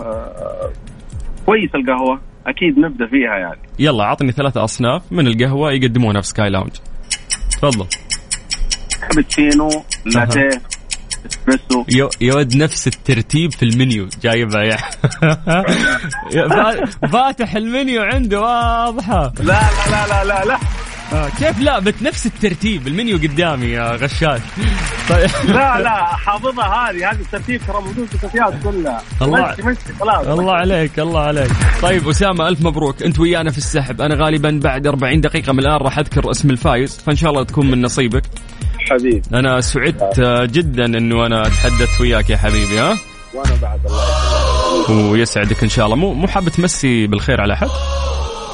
آه 0.00 0.70
كويس 1.46 1.70
القهوة. 1.74 2.20
أكيد 2.46 2.78
نبدأ 2.78 3.06
فيها 3.06 3.36
يعني. 3.38 3.58
يلا 3.78 4.04
عطني 4.04 4.32
ثلاثة 4.32 4.64
أصناف 4.64 5.02
من 5.10 5.26
القهوة 5.26 5.72
يقدمونها 5.72 6.20
في 6.20 6.26
سكاي 6.28 6.50
لاونج 6.50 6.70
تفضل. 7.52 7.86
كابتشينو 9.10 9.68
لاتيه 10.06 10.48
إسبريسو. 11.26 11.84
يا 12.20 12.46
نفس 12.56 12.86
الترتيب 12.86 13.52
في 13.52 13.62
المنيو. 13.62 14.08
جايبها 14.22 14.62
فا- 16.32 16.84
فاتح 17.06 17.54
المنيو 17.56 18.02
عنده 18.02 18.40
واضحة. 18.40 19.32
لا 19.40 19.44
لا 19.44 19.90
لا 19.90 20.06
لا 20.08 20.24
لا, 20.24 20.44
لا. 20.44 20.58
آه، 21.12 21.28
كيف 21.38 21.60
لا 21.60 21.78
بنفس 21.78 22.26
الترتيب؟ 22.26 22.86
المنيو 22.86 23.16
قدامي 23.16 23.66
يا 23.66 23.92
غشاش. 23.92 24.40
طيب. 25.08 25.30
لا 25.56 25.80
لا 25.80 26.04
حافظها 26.04 26.64
هذه 26.90 27.10
هذه 27.10 27.20
الترتيب 27.20 27.60
ترى 27.66 27.80
موجود 27.80 28.06
في 28.08 28.14
الكافيات 28.14 28.54
كلها. 28.64 29.02
الله- 29.22 29.52
مشي 29.52 29.62
مشي 29.62 29.78
خلاص 30.00 30.26
الله 30.26 30.52
عليك 30.52 30.98
الله 30.98 31.20
عليك. 31.20 31.50
طيب 31.82 32.08
أسامة 32.08 32.48
ألف 32.48 32.62
مبروك. 32.62 33.02
أنت 33.02 33.18
ويانا 33.20 33.50
في 33.50 33.58
السحب. 33.58 34.00
أنا 34.00 34.24
غالبا 34.24 34.60
بعد 34.62 34.86
40 34.86 35.20
دقيقة 35.20 35.52
من 35.52 35.58
الآن 35.58 35.76
راح 35.76 35.98
أذكر 35.98 36.30
اسم 36.30 36.50
الفايز 36.50 36.98
فإن 37.06 37.16
شاء 37.16 37.30
الله 37.30 37.44
تكون 37.44 37.70
من 37.70 37.82
نصيبك. 37.82 38.22
حبيبي. 38.90 39.22
أنا 39.34 39.60
سعدت 39.60 40.18
آه، 40.18 40.44
جدا 40.44 40.84
أنه 40.84 41.26
أنا 41.26 41.42
أتحدث 41.46 42.00
وياك 42.00 42.30
يا 42.30 42.36
حبيبي 42.36 42.78
ها؟ 42.80 42.98
وأنا 43.34 43.54
بعد 43.62 43.80
الله 43.86 44.04
يسلمك. 44.84 45.12
ويسعدك 45.12 45.62
إن 45.62 45.68
شاء 45.68 45.84
الله. 45.86 45.96
مو 45.96 46.12
مو 46.14 46.28
حاب 46.28 46.48
تمسي 46.48 47.06
بالخير 47.06 47.40
على 47.40 47.52
أحد؟ 47.54 47.68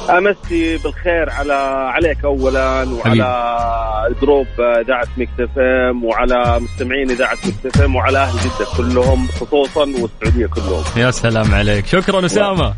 أمسي 0.09 0.77
بالخير 0.77 1.29
على 1.29 1.53
عليك 1.93 2.25
اولا. 2.25 2.83
وعلى 2.83 4.15
جروب 4.21 4.47
إذاعة 4.59 5.07
ميكس 5.17 5.31
إف 5.39 5.57
إم 5.57 6.05
وعلى 6.05 6.59
مستمعين 6.59 7.09
إذاعة 7.09 7.37
ميكس 7.45 7.65
إف 7.65 7.81
إم 7.81 7.95
وعلى 7.95 8.17
أهل 8.17 8.39
جدة 8.39 8.67
كلهم 8.77 9.27
خصوصا 9.27 9.81
والسعودية 9.81 10.47
كلهم. 10.47 10.83
يا 10.97 11.11
سلام 11.11 11.55
عليك. 11.55 11.85
شكرا 11.85 12.25
أسامة 12.25 12.73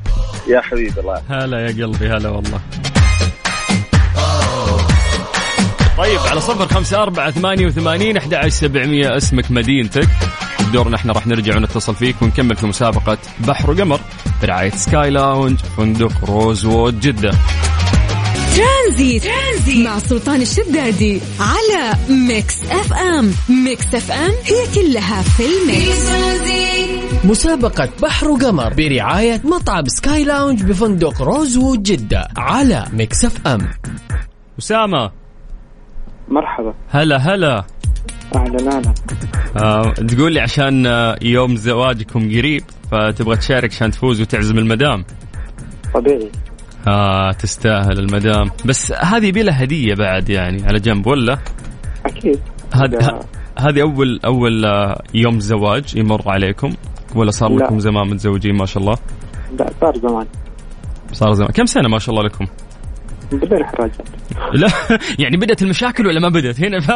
يا 0.47 0.61
حبيبي 0.61 0.99
الله 0.99 1.21
هلا 1.29 1.59
يا 1.59 1.85
قلبي 1.85 2.09
هلا 2.09 2.29
والله. 2.29 2.59
طيب 5.97 6.19
على 6.19 6.41
صفر 6.41 6.67
خمسة 6.67 7.03
أربعة 7.03 7.31
ثمانية 7.31 7.65
وثمانين 7.65 8.17
أحد 8.17 8.33
عشر 8.33 8.49
سبعمية 8.49 9.17
اسمك 9.17 9.51
مدينتك. 9.51 10.07
دورنا 10.71 10.95
إحنا 10.95 11.13
راح 11.13 11.27
نرجع 11.27 11.57
ونتصل 11.57 11.95
فيك 11.95 12.21
ونكمل 12.21 12.55
في 12.55 12.67
مسابقة 12.67 13.17
بحر 13.47 13.71
وقمر 13.71 13.99
برعاية 14.41 14.71
سكاي 14.71 15.09
لاونج 15.09 15.59
فندق 15.59 16.25
روزوود 16.25 16.99
جدة. 16.99 17.31
ترانزيت. 18.55 19.23
ترانزيت 19.23 19.87
مع 19.87 19.99
سلطان 19.99 20.41
الشدادي 20.41 21.21
على 21.39 21.93
ميكس 22.09 22.63
اف 22.71 22.93
ام. 22.93 23.31
ميكس 23.65 23.95
اف 23.95 24.11
ام 24.11 24.31
هي 24.45 24.75
كلها 24.75 25.21
في 25.21 25.43
الميكس. 25.45 26.09
مسابقة 27.25 27.89
بحر 28.01 28.27
وقمر 28.27 28.73
برعاية 28.73 29.41
مطعم 29.43 29.83
سكاي 29.87 30.23
لاونج 30.23 30.63
بفندق 30.63 31.21
روزوود 31.21 31.83
جدة 31.83 32.27
على 32.37 32.85
ميكس 32.93 33.36
إف 33.36 33.47
إم. 33.47 33.71
أسامة. 34.59 35.11
مرحبا. 36.27 36.73
هلا 36.89 37.17
هلا. 37.17 37.63
أهلا 38.35 38.77
أهلا 38.77 38.93
آه 39.57 39.93
تقول 39.93 40.33
لي 40.33 40.39
عشان 40.39 40.85
آه، 40.85 41.15
يوم 41.21 41.55
زواجكم 41.55 42.19
قريب 42.19 42.63
فتبغى 42.91 43.35
تشارك 43.35 43.71
عشان 43.71 43.91
تفوز 43.91 44.21
وتعزم 44.21 44.57
المدام. 44.57 45.05
طبيعي. 45.93 46.31
آه 46.87 47.31
تستاهل 47.31 47.99
المدام. 47.99 48.49
بس 48.65 48.91
هذه 48.91 49.25
يبي 49.25 49.43
لها 49.43 49.63
هدية 49.63 49.95
بعد 49.95 50.29
يعني 50.29 50.65
على 50.65 50.79
جنب 50.79 51.07
ولا؟ 51.07 51.37
أكيد. 52.05 52.39
هذه 52.73 53.19
هذه 53.59 53.81
أول 53.81 54.19
أول 54.25 54.65
آه، 54.65 55.01
يوم 55.13 55.39
زواج 55.39 55.95
يمر 55.95 56.21
عليكم 56.31 56.73
ولا 57.15 57.31
صار 57.31 57.49
لا. 57.49 57.63
لكم 57.63 57.79
زمان 57.79 58.07
متزوجين 58.09 58.55
ما 58.55 58.65
شاء 58.65 58.83
الله؟ 58.83 58.97
لا 59.59 59.71
صار 59.81 59.97
زمان. 59.97 60.25
صار 61.11 61.33
زمان. 61.33 61.51
كم 61.51 61.65
سنة 61.65 61.89
ما 61.89 61.99
شاء 61.99 62.15
الله 62.15 62.27
لكم؟ 62.29 62.45
بدون 63.31 63.65
حراجات 63.65 64.07
لا 64.53 64.67
يعني 65.23 65.37
بدأت 65.37 65.61
المشاكل 65.61 66.07
ولا 66.07 66.19
ما 66.19 66.29
بدأت؟ 66.29 66.59
هنا 66.61 66.79
ف... 66.79 66.89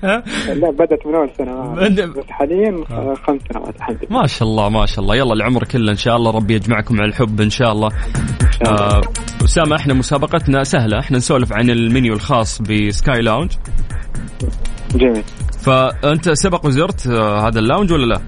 لا 0.62 0.70
بدأت 0.70 1.06
من 1.06 1.14
أول 1.14 1.30
سنة. 1.38 1.74
بدأ- 1.88 2.18
بس 2.18 2.24
حاليا 2.30 2.84
خ- 2.84 3.26
خمس 3.26 3.40
سنوات 3.52 3.76
الحمد 3.76 3.96
لله. 4.10 4.20
ما 4.20 4.26
شاء 4.26 4.48
الله 4.48 4.68
ما 4.68 4.86
شاء 4.86 5.00
الله. 5.00 5.16
يلا 5.16 5.32
العمر 5.34 5.64
كله 5.64 5.92
إن 5.92 5.96
شاء 5.96 6.16
الله. 6.16 6.30
ربي 6.30 6.54
يجمعكم 6.54 7.00
على 7.00 7.08
الحب 7.08 7.40
إن 7.40 7.50
شاء 7.50 7.72
الله. 7.72 7.88
إن 7.88 8.52
شاء 8.52 8.74
الله. 8.74 8.96
آه، 8.96 9.00
أسامة 9.44 9.76
إحنا 9.76 9.94
مسابقتنا 9.94 10.64
سهلة. 10.64 10.98
إحنا 10.98 11.18
نسولف 11.18 11.52
عن 11.52 11.70
المنيو 11.70 12.14
الخاص 12.14 12.62
بسكاي 12.62 13.20
لاونج. 13.22 13.50
جميل. 14.94 15.22
فأنت 15.62 16.30
سبق 16.30 16.66
وزرت 16.66 17.06
آه، 17.06 17.48
هذا 17.48 17.58
اللاونج 17.58 17.92
ولا 17.92 18.06
لا؟ 18.14 18.20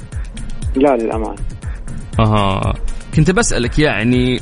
لا 0.76 0.96
للأمان 0.96 1.34
أها. 2.20 2.74
كنت 3.14 3.30
بسألك 3.30 3.78
يعني 3.78 4.40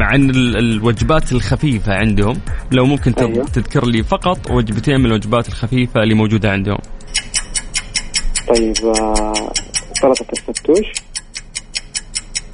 عن 0.00 0.30
ال- 0.30 0.56
الوجبات 0.56 1.32
الخفيفة 1.32 1.94
عندهم. 1.94 2.40
لو 2.72 2.86
ممكن 2.86 3.12
أيوه. 3.18 3.44
تذكر 3.44 3.86
لي 3.86 4.02
فقط 4.02 4.50
وجبتين 4.50 5.00
من 5.00 5.06
الوجبات 5.06 5.48
الخفيفة 5.48 6.02
اللي 6.02 6.14
موجودة 6.14 6.50
عندهم. 6.50 6.78
طيب 8.48 8.76
آه، 8.84 9.52
سلطة 10.00 10.26
الفتوش. 10.32 10.86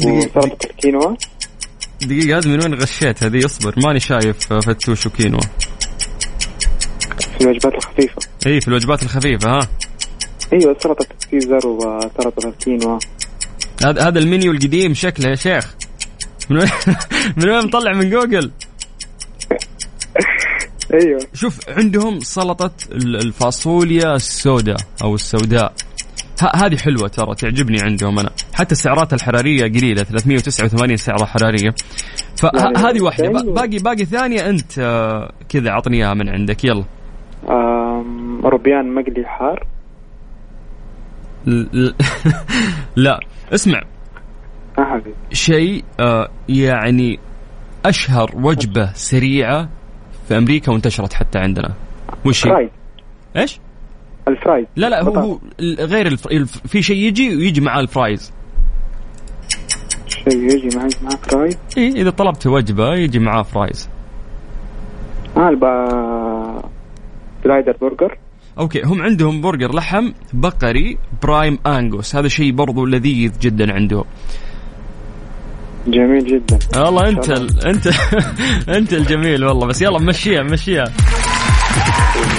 دقيقة. 0.00 0.40
وسلطة 0.40 0.66
الكينوا. 0.70 1.16
دقيقة 2.02 2.38
هذه 2.38 2.49
من 2.49 2.62
وين 2.62 2.75
غشيت؟ 2.75 3.25
هذه 3.25 3.44
اصبر 3.44 3.75
ماني 3.87 4.00
شايف 4.00 4.52
آه، 4.52 4.61
فتوش 4.61 5.06
وكينوا. 5.06 5.40
في 7.38 7.40
الوجبات 7.40 7.75
الخفيفة. 7.75 8.16
إي 8.47 8.61
في 8.61 8.68
الوجبات 8.68 9.02
الخفيفة 9.02 9.50
ها. 9.50 9.68
أيوه 10.52 10.76
سلطة 10.82 11.06
السيزر 11.23 11.66
وسلطة 11.66 12.49
الكينوا. 12.49 12.99
هذا 13.85 14.09
هذا 14.09 14.18
المنيو 14.18 14.52
القديم 14.52 14.94
شكله 14.94 15.28
يا 15.30 15.35
شيخ. 15.35 15.75
من 16.50 16.57
وين 16.59 16.69
من 17.37 17.49
وين 17.50 17.64
مطلع 17.66 17.92
من 17.92 18.11
جوجل؟ 18.11 18.50
أيوه. 20.95 21.21
شوف 21.35 21.59
عندهم 21.69 22.21
سلطة 22.21 22.71
ال- 22.92 23.16
الفاصوليا 23.16 24.14
السوداء 24.14 24.76
أو 25.02 25.14
السوداء. 25.14 25.73
هذه 26.54 26.76
حلوة 26.76 27.09
ترى 27.09 27.35
تعجبني 27.35 27.80
عندهم 27.83 28.19
أنا. 28.19 28.30
حتى 28.54 28.73
السعرات 28.73 29.12
الحرارية 29.12 29.62
قليلة 29.62 30.02
389 30.02 30.97
سعره 30.97 31.25
حرارية. 31.25 31.62
يعني 31.62 31.75
فهذه 32.76 33.02
واحدة. 33.02 33.28
ب- 33.28 33.37
حلو. 33.37 33.52
باقي 33.52 33.78
باقي 33.78 34.04
ثانية 34.04 34.50
أنت 34.50 34.78
آه، 34.78 35.33
كذا 35.49 35.71
عطني 35.71 35.97
إياها 35.97 36.14
من 36.14 36.28
عندك. 36.28 36.64
يلا. 36.64 36.85
آم، 37.50 38.40
روبيان 38.47 38.95
مقلي 38.95 39.25
حار. 39.26 39.66
لا 42.97 43.21
اسمع. 43.54 43.83
شيء 45.32 45.84
آه، 46.00 46.28
يعني 46.48 47.18
أشهر 47.84 48.30
وجبة 48.34 48.92
سريعة 48.92 49.68
في 50.28 50.38
أمريكا 50.38 50.72
وانتشرت 50.72 51.12
حتى 51.12 51.38
عندنا. 51.38 51.74
وش 52.26 52.46
هي؟ 52.46 52.70
إيش؟ 53.36 53.60
ال 54.28 54.34
fries. 54.34 54.66
لا 54.76 54.86
لا 54.86 55.02
هو. 55.02 55.14
هو 55.14 55.38
غير 55.60 56.06
الف... 56.06 56.26
الف... 56.26 56.58
في 56.66 56.82
شيء 56.82 56.96
يجي 56.96 57.36
ويجي 57.36 57.60
معاه 57.60 57.80
ال 57.80 57.88
fries. 57.88 58.32
شيء 60.06 60.32
يجي 60.32 60.76
معي 60.76 60.88
مع 61.02 61.10
fries 61.11 61.59
إيه 61.76 61.92
إذا 61.92 62.10
طلبت 62.10 62.46
وجبة 62.46 62.94
يجي 62.94 63.18
معاه 63.18 63.42
fries. 63.42 63.88
آه 65.36 65.48
البا 65.48 66.62
slider 67.44 67.76
برجر. 67.80 68.18
أوكي 68.58 68.82
هم 68.82 69.02
عندهم 69.02 69.40
برجر 69.40 69.74
لحم 69.74 70.12
بقري 70.32 70.98
prime 71.23 71.59
angus 71.66 72.16
هذا 72.16 72.28
شيء 72.28 72.52
برضو 72.52 72.86
لذيذ 72.86 73.38
جدا 73.38 73.72
عندهم. 73.72 74.04
جميل 75.90 76.26
جدا 76.26 76.59
والله 76.80 77.09
انت. 77.09 77.30
ال... 77.30 77.66
انت 77.66 77.87
انت 78.68 78.92
الجميل 78.92 79.44
والله 79.44 79.66
بس 79.66 79.82
يلا 79.82 79.99
مشيها 79.99 80.42
مشيها 80.42 80.85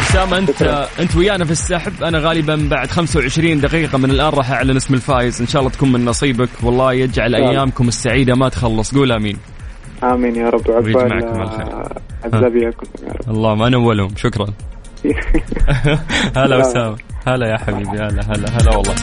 اسامه 0.10 0.38
انت 0.38 0.88
انت 1.00 1.15
ويانا 1.15 1.46
في 1.46 1.51
السحب 1.51 2.03
أنا 2.03 2.20
غالبا 2.20 2.67
بعد 2.72 2.89
25 2.91 3.62
دقيقه 3.62 3.98
من 3.98 4.12
الان 4.12 4.29
راح 4.29 4.51
اعلن 4.51 4.75
اسم 4.75 4.93
الفايز 4.93 5.41
ان 5.41 5.48
شاء 5.48 5.60
الله 5.62 5.72
تكون 5.72 5.91
من 5.91 6.05
نصيبك 6.05 6.50
والله 6.63 6.93
يجعل. 6.93 7.36
ايامكم 7.36 7.88
السعيده 7.88 8.36
ما 8.36 8.50
تخلص 8.50 8.96
قول 8.96 9.12
امين 9.12 9.38
امين 10.03 10.36
يا 10.36 10.50
رب 10.50 10.70
ويجمعكم 10.70 11.41
الخير. 11.41 11.67
آه، 11.67 11.91
عذابيكم 12.25 12.88
يا 13.08 13.12
رب 13.13 13.29
الله 13.36 13.55
ما 13.55 13.70
نولهم 13.70 14.10
شكرا 14.17 14.48
هلا 16.36 16.55
لا. 16.55 16.96
هلا 17.28 17.48
يا 17.48 17.58
حبيبي 17.58 17.98
هلا 17.98 18.22
هلا 18.28 18.50
هلا 18.50 18.78
والله. 18.78 18.96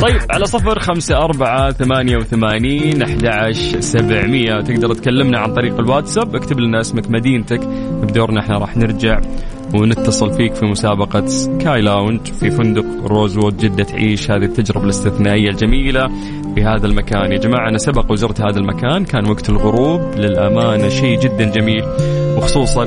طيب 0.00 0.20
على 0.30 0.44
صفر 0.44 0.78
خمسة 0.78 1.16
أربعة 1.16 1.70
ثمانية 1.70 2.16
وثمانين 2.16 3.02
أحد 3.02 3.23
عشر 3.23 3.52
سبعمية. 3.80 4.60
تقدر 4.60 4.94
تكلمنا 4.94 5.38
عن 5.38 5.54
طريق 5.54 5.78
الواتساب. 5.78 6.36
اكتب 6.36 6.60
لنا 6.60 6.80
اسمك 6.80 7.10
مدينتك. 7.10 7.60
بدورنا 8.02 8.40
إحنا 8.40 8.58
راح 8.58 8.76
نرجع. 8.76 9.20
ونتصل 9.74 10.32
فيك 10.32 10.54
في 10.54 10.66
مسابقة 10.66 11.26
سكاي 11.26 11.80
لاونج 11.80 12.20
في 12.26 12.50
فندق 12.50 12.84
روزوود 13.04 13.56
جدة 13.56 13.84
تعيش 13.84 14.30
هذه 14.30 14.44
التجربة 14.44 14.84
الاستثنائية 14.84 15.50
الجميلة 15.50 16.08
في 16.54 16.64
هذا 16.64 16.86
المكان. 16.86 17.32
يا 17.32 17.38
جماعة 17.38 17.68
أنا 17.68 17.78
سبق 17.78 18.12
وزرت 18.12 18.40
هذا 18.40 18.58
المكان. 18.58 19.04
كان 19.04 19.30
وقت 19.30 19.48
الغروب. 19.48 20.00
للأمانة 20.16 20.88
شيء 20.88 21.20
جدا 21.20 21.50
جميل 21.50 21.84
وخصوصا 22.36 22.84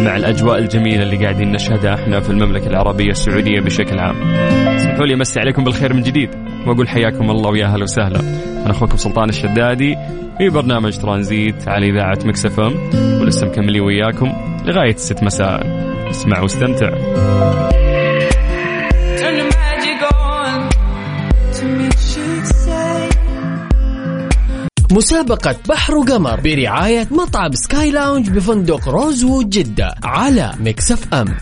مع 0.00 0.16
الأجواء 0.16 0.58
الجميلة 0.58 1.02
اللي 1.02 1.16
قاعدين 1.16 1.52
نشهدها 1.52 1.94
إحنا 1.94 2.20
في 2.20 2.30
المملكة 2.30 2.66
العربية 2.66 3.10
السعودية 3.10 3.60
بشكل 3.60 3.98
عام. 3.98 4.16
اسمحوا 4.76 5.06
لي 5.06 5.14
أمسي 5.14 5.40
عليكم 5.40 5.64
بالخير 5.64 5.94
من 5.94 6.02
جديد 6.02 6.30
وأقول 6.66 6.88
حياكم 6.88 7.30
الله 7.30 7.50
ويا 7.50 7.66
أهلا 7.66 7.82
وسهلا. 7.82 8.20
أنا 8.62 8.70
أخوكم 8.70 8.96
سلطان 8.96 9.28
الشدادي 9.28 9.96
في 10.38 10.48
برنامج 10.48 10.98
ترانزيت 10.98 11.68
على 11.68 11.90
إذاعة 11.90 12.18
مكس 12.24 12.46
أف 12.46 12.60
إم 12.60 12.74
ولسه 13.20 13.46
مكملين 13.46 13.82
وياكم 13.82 14.32
لغاية 14.66 14.94
الست 14.94 15.22
مساء. 15.22 15.95
اسمع 16.10 16.40
واستمتع. 16.40 16.90
مسابقة 24.92 25.56
بحر 25.68 25.94
وقمر 25.94 26.40
برعاية 26.40 27.08
مطعم 27.10 27.52
سكاي 27.52 27.90
لاونج 27.90 28.30
بفندق 28.30 28.88
روزوود 28.88 29.50
جدة 29.50 29.94
على 30.04 30.54
ميكس 30.60 31.03
إف 31.03 31.14
إم 31.14 31.36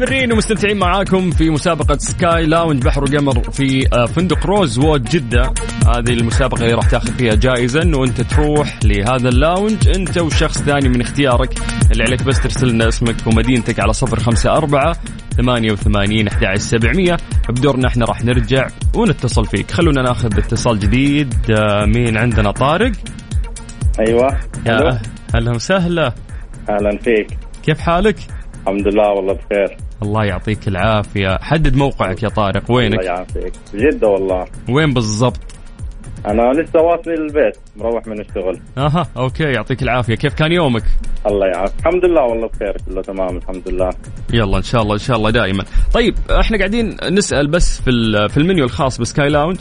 مستمرين 0.00 0.32
ومستمتعين 0.32 0.78
معاكم 0.78 1.30
في 1.30 1.50
مسابقة 1.50 1.98
سكاي 1.98 2.46
لاونج 2.46 2.82
بحر 2.82 3.02
وقمر 3.02 3.50
في 3.50 3.86
آه، 3.92 4.06
فندق 4.06 4.46
روز 4.46 4.78
وود 4.78 5.04
جدة. 5.04 5.42
هذه 5.86 6.12
المسابقة 6.12 6.62
اللي 6.62 6.74
راح 6.74 6.90
تاخذ 6.90 7.12
فيها 7.12 7.34
جائزة 7.34 7.82
إنه 7.82 8.04
أنت 8.04 8.20
تروح 8.20 8.78
لهذا 8.84 9.28
اللاونج. 9.28 9.88
أنت 9.88 10.18
وشخص 10.18 10.58
ثاني 10.58 10.88
من 10.88 11.00
اختيارك 11.00 11.58
اللي 11.92 12.04
عليك 12.04 12.22
بس 12.22 12.42
ترسل 12.42 12.68
لنا 12.68 12.88
اسمك 12.88 13.14
ومدينتك 13.26 13.80
على 13.80 13.92
صفر 13.92 14.20
خمسة 14.20 14.56
أربعة 14.56 14.96
ثمانية 15.36 15.72
وثمانين 15.72 16.28
أحد 16.28 16.40
عشر 16.40 16.56
سبعمية. 16.56 17.16
بدورنا 17.48 17.88
إحنا 17.88 18.04
راح 18.04 18.24
نرجع 18.24 18.66
ونتصل 18.94 19.46
فيك. 19.46 19.70
خلونا 19.70 20.02
ناخذ 20.02 20.38
اتصال 20.38 20.78
جديد. 20.78 21.34
آه، 21.58 21.84
مين 21.84 22.16
عندنا؟ 22.16 22.50
طارق؟ 22.50 22.92
أيوه. 24.00 24.38
يا 24.66 24.78
ألو. 24.78 24.90
أه- 24.90 25.06
هلا 25.34 25.50
وسهلا. 25.50 26.14
أهلا 26.68 26.98
فيك. 26.98 27.38
كيف 27.62 27.78
حالك؟ 27.78 28.16
الحمد 28.60 28.88
لله 28.88 29.08
والله 29.08 29.32
بخير. 29.32 29.76
الله 30.02 30.24
يعطيك 30.24 30.68
العافية. 30.68 31.38
حدد 31.40 31.76
موقعك 31.76 32.22
يا 32.22 32.28
طارق 32.28 32.62
الله 32.70 32.76
وينك؟ 32.76 33.04
يعافيك. 33.04 33.52
جدة 33.74 34.08
والله. 34.08 34.44
وين 34.70 34.94
بالضبط؟ 34.94 35.40
أنا 36.26 36.42
لسه 36.42 36.80
واصل 36.80 37.10
البيت 37.10 37.58
مروح 37.76 38.06
من 38.06 38.20
الشغل. 38.20 38.60
أها 38.78 39.06
أوكي 39.16 39.44
يعطيك 39.44 39.82
العافية. 39.82 40.14
كيف 40.14 40.34
كان 40.34 40.52
يومك؟ 40.52 40.82
الله 41.26 41.46
يعافيك. 41.46 41.78
الحمد 41.78 42.04
لله 42.04 42.22
والله 42.22 42.48
بخير 42.48 42.76
كله 42.88 43.02
تمام 43.02 43.36
الحمد 43.36 43.68
لله. 43.68 43.90
يلا 44.32 44.56
إن 44.56 44.62
شاء 44.62 44.82
الله 44.82 44.94
إن 44.94 44.98
شاء 44.98 45.16
الله 45.16 45.30
دائما. 45.30 45.64
طيب 45.94 46.14
إحنا 46.40 46.58
قاعدين 46.58 46.96
نسأل 47.10 47.50
بس 47.50 47.82
في 47.82 47.90
في 48.28 48.36
المنيو 48.36 48.64
الخاص 48.64 49.00
بسكاي 49.00 49.28
لاونج. 49.28 49.56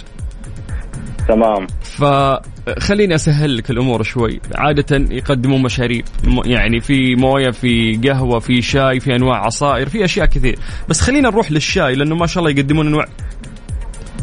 تمام. 1.30 1.68
فخليني 1.84 3.15
أسهل 3.15 3.58
لك 3.58 3.70
الأمور 3.70 4.04
شوي. 4.04 4.39
عادة 4.56 5.15
يقدمون 5.15 5.62
مشاريب 5.62 6.06
يعني 6.46 6.80
في 6.80 7.15
موية 7.15 7.52
في 7.52 8.02
قهوة 8.08 8.39
في 8.39 8.62
شاي 8.62 9.00
في 9.00 9.15
أنواع 9.15 9.46
عصائر 9.46 9.89
في 9.89 10.06
أشياء 10.06 10.26
كثير. 10.26 10.60
بس 10.89 11.02
خلينا 11.02 11.30
نروح 11.30 11.52
للشاي 11.52 11.96
لأنه 11.96 12.15
ما 12.15 12.28
شاء 12.28 12.44
الله 12.44 12.60
يقدمون 12.60 12.88
أنواع. 12.88 13.06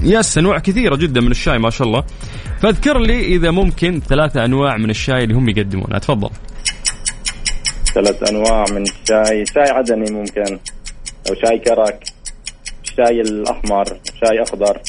yes 0.02 0.38
أنواع 0.38 0.58
كثيرة 0.58 0.96
جدا 0.96 1.20
من 1.20 1.30
الشاي 1.30 1.58
ما 1.58 1.70
شاء 1.70 1.86
الله. 1.86 2.04
فاذكر 2.60 2.98
لي 2.98 3.24
إذا 3.24 3.50
ممكن 3.50 4.00
ثلاثة 4.00 4.44
أنواع 4.44 4.76
من 4.76 4.90
الشاي 4.90 5.24
اللي 5.24 5.34
هم 5.34 5.48
يقدمونها. 5.48 5.98
تفضل. 5.98 6.30
ثلاث 7.94 8.30
أنواع 8.30 8.64
من 8.70 8.82
الشاي 8.82 9.46
شاي 9.54 9.70
عدني 9.70 10.12
ممكن 10.12 10.58
أو 11.30 11.34
شاي 11.44 11.58
كرك 11.58 12.04
الشاي 12.84 13.20
الأحمر 13.20 13.84
شاي 14.20 14.42
أخضر. 14.42 14.80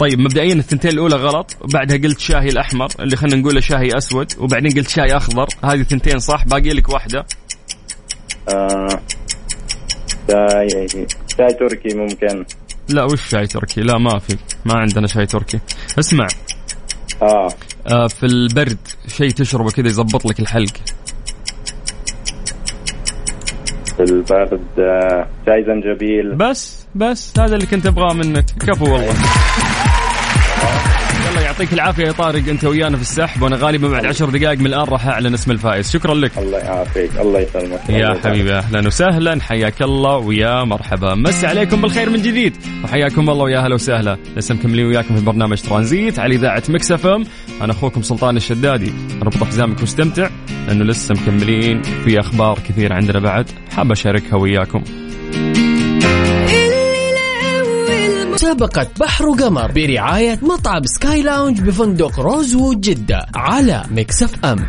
طيب 0.00 0.18
مبدئيا 0.18 0.54
الثنتين 0.54 0.90
الأولى 0.90 1.16
غلط 1.16 1.56
بعدها 1.74 1.96
قلت 1.96 2.20
شاهي 2.20 2.48
الأحمر 2.48 2.88
اللي 3.00 3.16
خلينا 3.16 3.36
نقوله 3.36 3.60
شاي 3.60 3.88
أسود 3.98 4.32
وبعدين 4.38 4.70
قلت 4.70 4.88
شاي 4.88 5.16
أخضر. 5.16 5.46
هذه 5.64 5.82
ثنتين 5.82 6.18
صح؟ 6.18 6.44
باقي 6.44 6.70
لك 6.70 6.88
واحدة. 6.88 7.26
آه 8.48 9.00
شاي 10.30 11.06
شاي 11.36 11.52
تركي 11.52 11.94
ممكن. 11.94 12.44
لا 12.88 13.04
وش 13.04 13.28
شاي 13.28 13.46
تركي؟ 13.46 13.80
لا 13.80 13.98
ما 13.98 14.18
في 14.18 14.36
ما 14.64 14.74
عندنا 14.74 15.06
شاي 15.06 15.26
تركي. 15.26 15.60
اسمع. 15.98 16.26
آه. 17.22 17.48
آه 17.86 18.06
في 18.06 18.26
البرد 18.26 18.78
شيء 19.08 19.30
تشربه 19.30 19.70
كذا 19.70 19.86
يزبط 19.86 20.26
لك 20.26 20.40
الحلق. 20.40 20.74
في 23.96 24.02
البرد 24.02 24.78
آه 24.78 25.28
شاي 25.46 25.64
زنجبيل. 25.66 26.34
بس 26.34 26.86
بس 26.94 27.38
هذا 27.38 27.54
اللي 27.54 27.66
كنت 27.66 27.86
أبغاه 27.86 28.14
منك. 28.14 28.44
كفو 28.60 28.84
والله. 28.84 29.14
يعطيك 31.50 31.72
العافية 31.72 32.04
يا 32.06 32.12
طارق 32.12 32.48
أنت 32.48 32.64
ويانا 32.64 32.96
في 32.96 33.02
السحب 33.02 33.42
وأنا 33.42 33.56
غالبا 33.56 33.88
بعد 33.88 34.06
عشر 34.06 34.30
دقائق 34.30 34.58
من 34.58 34.66
الآن 34.66 34.84
راح 34.84 35.06
أعلن 35.06 35.34
اسم 35.34 35.50
الفائز. 35.50 35.90
شكرا 35.90 36.14
لك. 36.14 36.38
الله 36.38 36.58
يعافيك 36.58 37.10
الله 37.20 37.40
يسلمك. 37.40 37.80
يا. 37.88 38.20
حبيبي 38.24 38.52
أهلا 38.52 38.86
وسهلا 38.86 39.42
حياك 39.42 39.82
الله 39.82 40.16
ويا 40.16 40.64
مرحبا. 40.64 41.14
مسي 41.14 41.46
عليكم 41.46 41.80
بالخير 41.80 42.10
من 42.10 42.22
جديد. 42.22 42.56
وحياكم 42.84 43.30
الله 43.30 43.44
ويا 43.44 43.58
أهلا 43.58 43.74
وسهلا. 43.74 44.18
لسه 44.36 44.54
مكملين 44.54 44.86
وياكم 44.86 45.16
في 45.16 45.24
برنامج 45.24 45.60
ترانزيت 45.60 46.18
على 46.18 46.34
إذاعة 46.34 46.62
مكس 46.68 46.92
إف 46.92 47.06
إم. 47.06 47.24
أنا 47.62 47.72
أخوكم 47.72 48.02
سلطان 48.02 48.36
الشدادي. 48.36 48.92
ربط 49.22 49.44
حزامك 49.44 49.80
واستمتع 49.80 50.28
لأنه 50.66 50.84
لسه 50.84 51.14
مكملين 51.14 51.82
في 51.82 52.20
أخبار 52.20 52.58
كثير 52.68 52.92
عندنا 52.92 53.18
بعد. 53.18 53.50
حاب 53.76 53.92
أشاركها 53.92 54.36
وياكم. 54.36 54.82
مسابقة 58.50 58.86
بحر 59.00 59.26
وقمر 59.26 59.72
برعاية 59.72 60.38
مطعم 60.42 60.82
سكاي 60.84 61.22
لاونج 61.22 61.60
بفندق 61.60 62.20
روزوود 62.20 62.80
جدة 62.80 63.26
على 63.34 63.84
ميكس 63.90 64.33
إف 64.33 64.44
إم. 64.44 64.66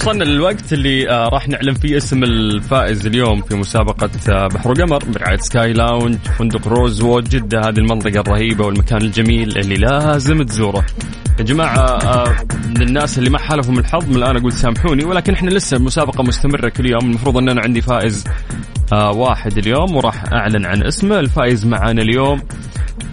وصلنا 0.00 0.24
للوقت 0.24 0.72
اللي 0.72 1.10
آه 1.10 1.28
راح 1.28 1.48
نعلن 1.48 1.74
فيه 1.74 1.96
اسم 1.96 2.24
الفائز 2.24 3.06
اليوم 3.06 3.42
في 3.42 3.54
مسابقة 3.54 4.10
آه 4.28 4.46
بحر 4.46 4.70
وقمر 4.70 5.04
برعاية 5.04 5.36
سكاي 5.36 5.72
لاونج 5.72 6.16
فندق 6.38 6.68
روز 6.68 7.02
وود 7.02 7.28
جدة 7.28 7.60
هذه 7.60 7.78
المنطقة 7.78 8.20
الرهيبة 8.20 8.66
والمكان 8.66 9.02
الجميل 9.02 9.58
اللي 9.58 9.76
لازم 9.76 10.42
تزوره. 10.42 10.86
يا 11.38 11.44
جماعة 11.44 11.76
آه، 11.78 12.36
من 12.68 12.82
الناس 12.82 13.18
اللي 13.18 13.30
ما 13.30 13.38
حالفهم 13.38 13.78
الحظ 13.78 14.08
من 14.08 14.16
الآن 14.16 14.36
أقول 14.36 14.52
سامحوني 14.52 15.04
ولكن 15.04 15.32
إحنا 15.34 15.50
لسه 15.50 15.76
المسابقة 15.76 16.22
مستمرة 16.22 16.68
كل 16.68 16.90
يوم. 16.90 17.00
المفروض 17.04 17.36
أن 17.36 17.48
أنا 17.48 17.60
عندي 17.60 17.80
فائز 17.80 18.24
آه، 18.92 19.10
واحد 19.10 19.58
اليوم 19.58 19.96
وراح 19.96 20.24
أعلن 20.32 20.66
عن 20.66 20.82
اسمه. 20.82 21.18
الفائز 21.18 21.66
معانا 21.66 22.02
اليوم 22.02 22.42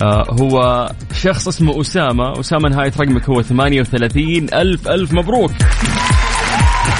آه، 0.02 0.26
هو 0.42 0.88
شخص 1.14 1.48
اسمه 1.48 1.82
أسامة. 1.82 2.40
أسامة 2.40 2.70
نهاية 2.70 2.92
رقمك 3.00 3.30
هو 3.30 3.42
38 3.42 4.48
ألف 4.54 4.88
ألف 4.88 5.14
مبروك. 5.14 5.52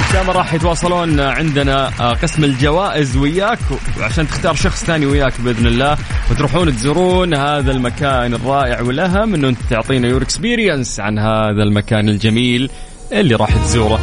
أسامة 0.10 0.34
راح 0.34 0.54
يتواصلون 0.54 1.20
عندنا 1.20 1.92
آه، 2.00 2.14
قسم 2.14 2.44
الجوائز 2.44 3.18
وياك 3.18 3.60
عشان 4.02 4.28
تختار 4.28 4.56
شخص 4.56 4.84
ثاني 4.86 5.06
وياك 5.06 5.42
بإذن 5.42 5.68
الله. 5.68 5.98
وتروحون 6.32 6.72
تزورون 6.76 7.34
هذا 7.34 7.72
المكان 7.72 8.34
الرائع 8.34 8.82
والأهم 8.82 9.34
أنه 9.34 9.50
أنت 9.50 9.58
تعطينا 9.70 10.08
your 10.08 10.22
experience 10.22 11.00
عن 11.00 11.20
هذا 11.20 11.64
المكان 11.64 12.10
الجميل 12.10 12.70
اللي 13.12 13.36
راح 13.36 13.50
تزوره. 13.58 14.00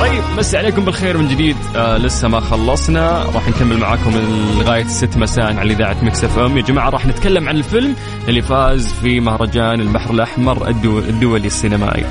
طيب 0.00 0.22
مسي 0.38 0.58
عليكم 0.58 0.84
بالخير 0.84 1.18
من 1.18 1.28
جديد. 1.28 1.56
آه 1.76 1.96
لسه 1.98 2.28
ما 2.28 2.40
خلصنا. 2.40 3.10
راح 3.34 3.48
نكمل 3.48 3.76
معاكم 3.78 4.10
لغاية 4.58 4.84
الست 4.84 5.16
مساء 5.16 5.56
على 5.56 5.72
إذاعة 5.72 5.96
مكس 6.04 6.24
اف 6.24 6.38
ام. 6.38 6.56
يا 6.56 6.62
جماعة 6.62 6.90
راح 6.90 7.06
نتكلم 7.06 7.48
عن 7.48 7.56
الفيلم 7.56 7.94
اللي 8.28 8.42
فاز 8.42 8.92
في 9.02 9.20
مهرجان 9.20 9.80
البحر 9.80 10.10
الأحمر 10.10 10.68
الدو- 10.68 10.98
الدولي 10.98 11.46
السينمائي. 11.46 12.04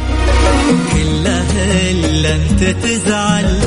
الا 1.49 2.35
انت 2.35 2.63
تزعل 2.63 3.59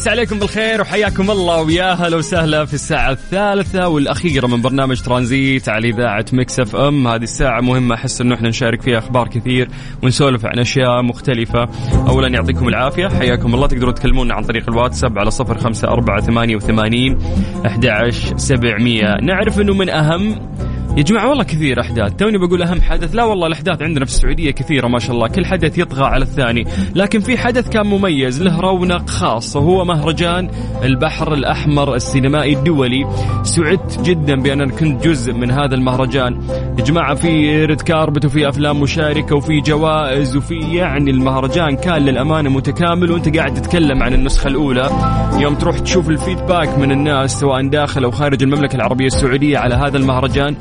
مس 0.00 0.08
عليكم 0.08 0.38
بالخير 0.38 0.80
وحياكم 0.80 1.30
الله 1.30 1.62
ويا 1.62 1.92
هلا 1.92 2.16
وسهلا 2.16 2.64
في 2.64 2.74
الساعة 2.74 3.10
الثالثة 3.10 3.88
والأخيرة 3.88 4.46
من 4.46 4.62
برنامج 4.62 5.00
ترانزيت 5.00 5.68
على 5.68 5.88
إذاعة 5.88 6.24
مكس 6.32 6.60
اف 6.60 6.76
ام. 6.76 7.08
هذه 7.08 7.22
الساعة 7.22 7.60
مهمة 7.60 7.94
أحس 7.94 8.20
إنه 8.20 8.34
إحنا 8.34 8.48
نشارك 8.48 8.82
فيها 8.82 8.98
أخبار 8.98 9.28
كثير 9.28 9.68
ونسولف 10.02 10.46
عن 10.46 10.58
أشياء 10.58 11.02
مختلفة. 11.02 11.68
أولا 12.08 12.28
يعطيكم 12.28 12.68
العافية 12.68 13.08
حياكم 13.08 13.54
الله. 13.54 13.66
تقدروا 13.66 13.92
تكلمونا 13.92 14.34
عن 14.34 14.42
طريق 14.42 14.68
الواتساب 14.68 15.18
على 15.18 15.30
صفر 15.30 15.58
خمسة 15.58 15.88
أربعة 15.88 16.20
ثمانية 16.20 16.56
وثمانين 16.56 17.18
أحد 17.66 17.86
عشر 17.86 18.36
سبعمية. 18.36 19.16
نعرف 19.22 19.60
إنه 19.60 19.74
من 19.74 19.90
أهم 19.90 20.50
يا 20.96 21.02
جماعة 21.02 21.28
والله 21.28 21.44
كثير 21.44 21.80
أحداث. 21.80 22.12
توني 22.12 22.38
بقول 22.38 22.62
أهم 22.62 22.80
حدث 22.80 23.14
لا 23.14 23.24
والله 23.24 23.46
الأحداث 23.46 23.82
عندنا 23.82 24.04
في 24.04 24.10
السعودية 24.10 24.50
كثيرة 24.50 24.88
ما 24.88 24.98
شاء 24.98 25.16
الله. 25.16 25.28
كل 25.28 25.46
حدث 25.46 25.78
يطغى 25.78 26.04
على 26.04 26.22
الثاني. 26.22 26.64
لكن 26.94 27.20
في 27.20 27.38
حدث 27.38 27.68
كان 27.68 27.86
مميز 27.86 28.42
له 28.42 28.60
رونق 28.60 29.10
خاص 29.10 29.56
وهو 29.56 29.84
مهرجان 29.84 30.50
البحر 30.82 31.34
الأحمر 31.34 31.94
السينمائي 31.94 32.56
الدولي. 32.56 33.06
سعدت 33.42 34.00
جدا 34.02 34.34
بأن 34.42 34.70
كنت 34.70 35.04
جزء 35.04 35.32
من 35.32 35.50
هذا 35.50 35.74
المهرجان. 35.74 36.40
يا 36.78 36.84
جماعة 36.84 37.14
في 37.14 37.64
ريد 37.64 37.80
كاربت 37.80 38.24
وفي 38.24 38.48
أفلام 38.48 38.80
مشاركة 38.80 39.36
وفي 39.36 39.60
جوائز 39.60 40.36
وفي 40.36 40.54
يعني 40.54 41.10
المهرجان 41.10 41.76
كان 41.76 42.02
للأمانة 42.02 42.50
متكامل. 42.50 43.10
وأنت 43.10 43.36
قاعد 43.36 43.54
تتكلم 43.54 44.02
عن 44.02 44.14
النسخة 44.14 44.48
الأولى. 44.48 44.90
يوم 45.38 45.54
تروح 45.54 45.78
تشوف 45.78 46.08
الفيدباك 46.08 46.78
من 46.78 46.92
الناس 46.92 47.40
سواء 47.40 47.68
داخل 47.68 48.04
أو 48.04 48.10
خارج 48.10 48.42
المملكة 48.42 48.76
العربية 48.76 49.06
السعودية 49.06 49.58
على 49.58 49.74
هذا 49.74 49.96
المهرجان. 49.96 50.56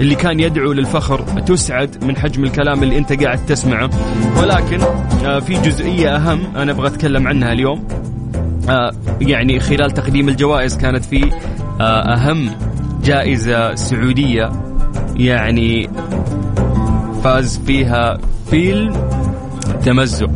اللي 0.00 0.14
كان 0.14 0.40
يدعو 0.40 0.72
للفخر 0.72 1.20
تسعد 1.20 2.04
من 2.04 2.16
حجم 2.16 2.44
الكلام 2.44 2.82
اللي 2.82 2.98
انت 2.98 3.22
قاعد 3.22 3.46
تسمعه. 3.46 3.90
ولكن 4.40 4.80
آه، 5.24 5.38
في 5.38 5.54
جزئية 5.54 6.16
أهم 6.16 6.56
أنا 6.56 6.72
أبغى 6.72 6.86
أتكلم 6.86 7.28
عنها 7.28 7.52
اليوم. 7.52 7.88
آه، 8.68 8.92
يعني 9.20 9.60
خلال 9.60 9.90
تقديم 9.90 10.28
الجوائز 10.28 10.76
كانت 10.76 11.04
في 11.04 11.32
آه، 11.80 12.14
أهم 12.14 12.50
جائزة 13.04 13.74
سعودية. 13.74 14.52
يعني 15.16 15.90
فاز 17.24 17.60
فيها 17.66 18.18
فيلم 18.50 18.92
تمزق. 19.84 20.30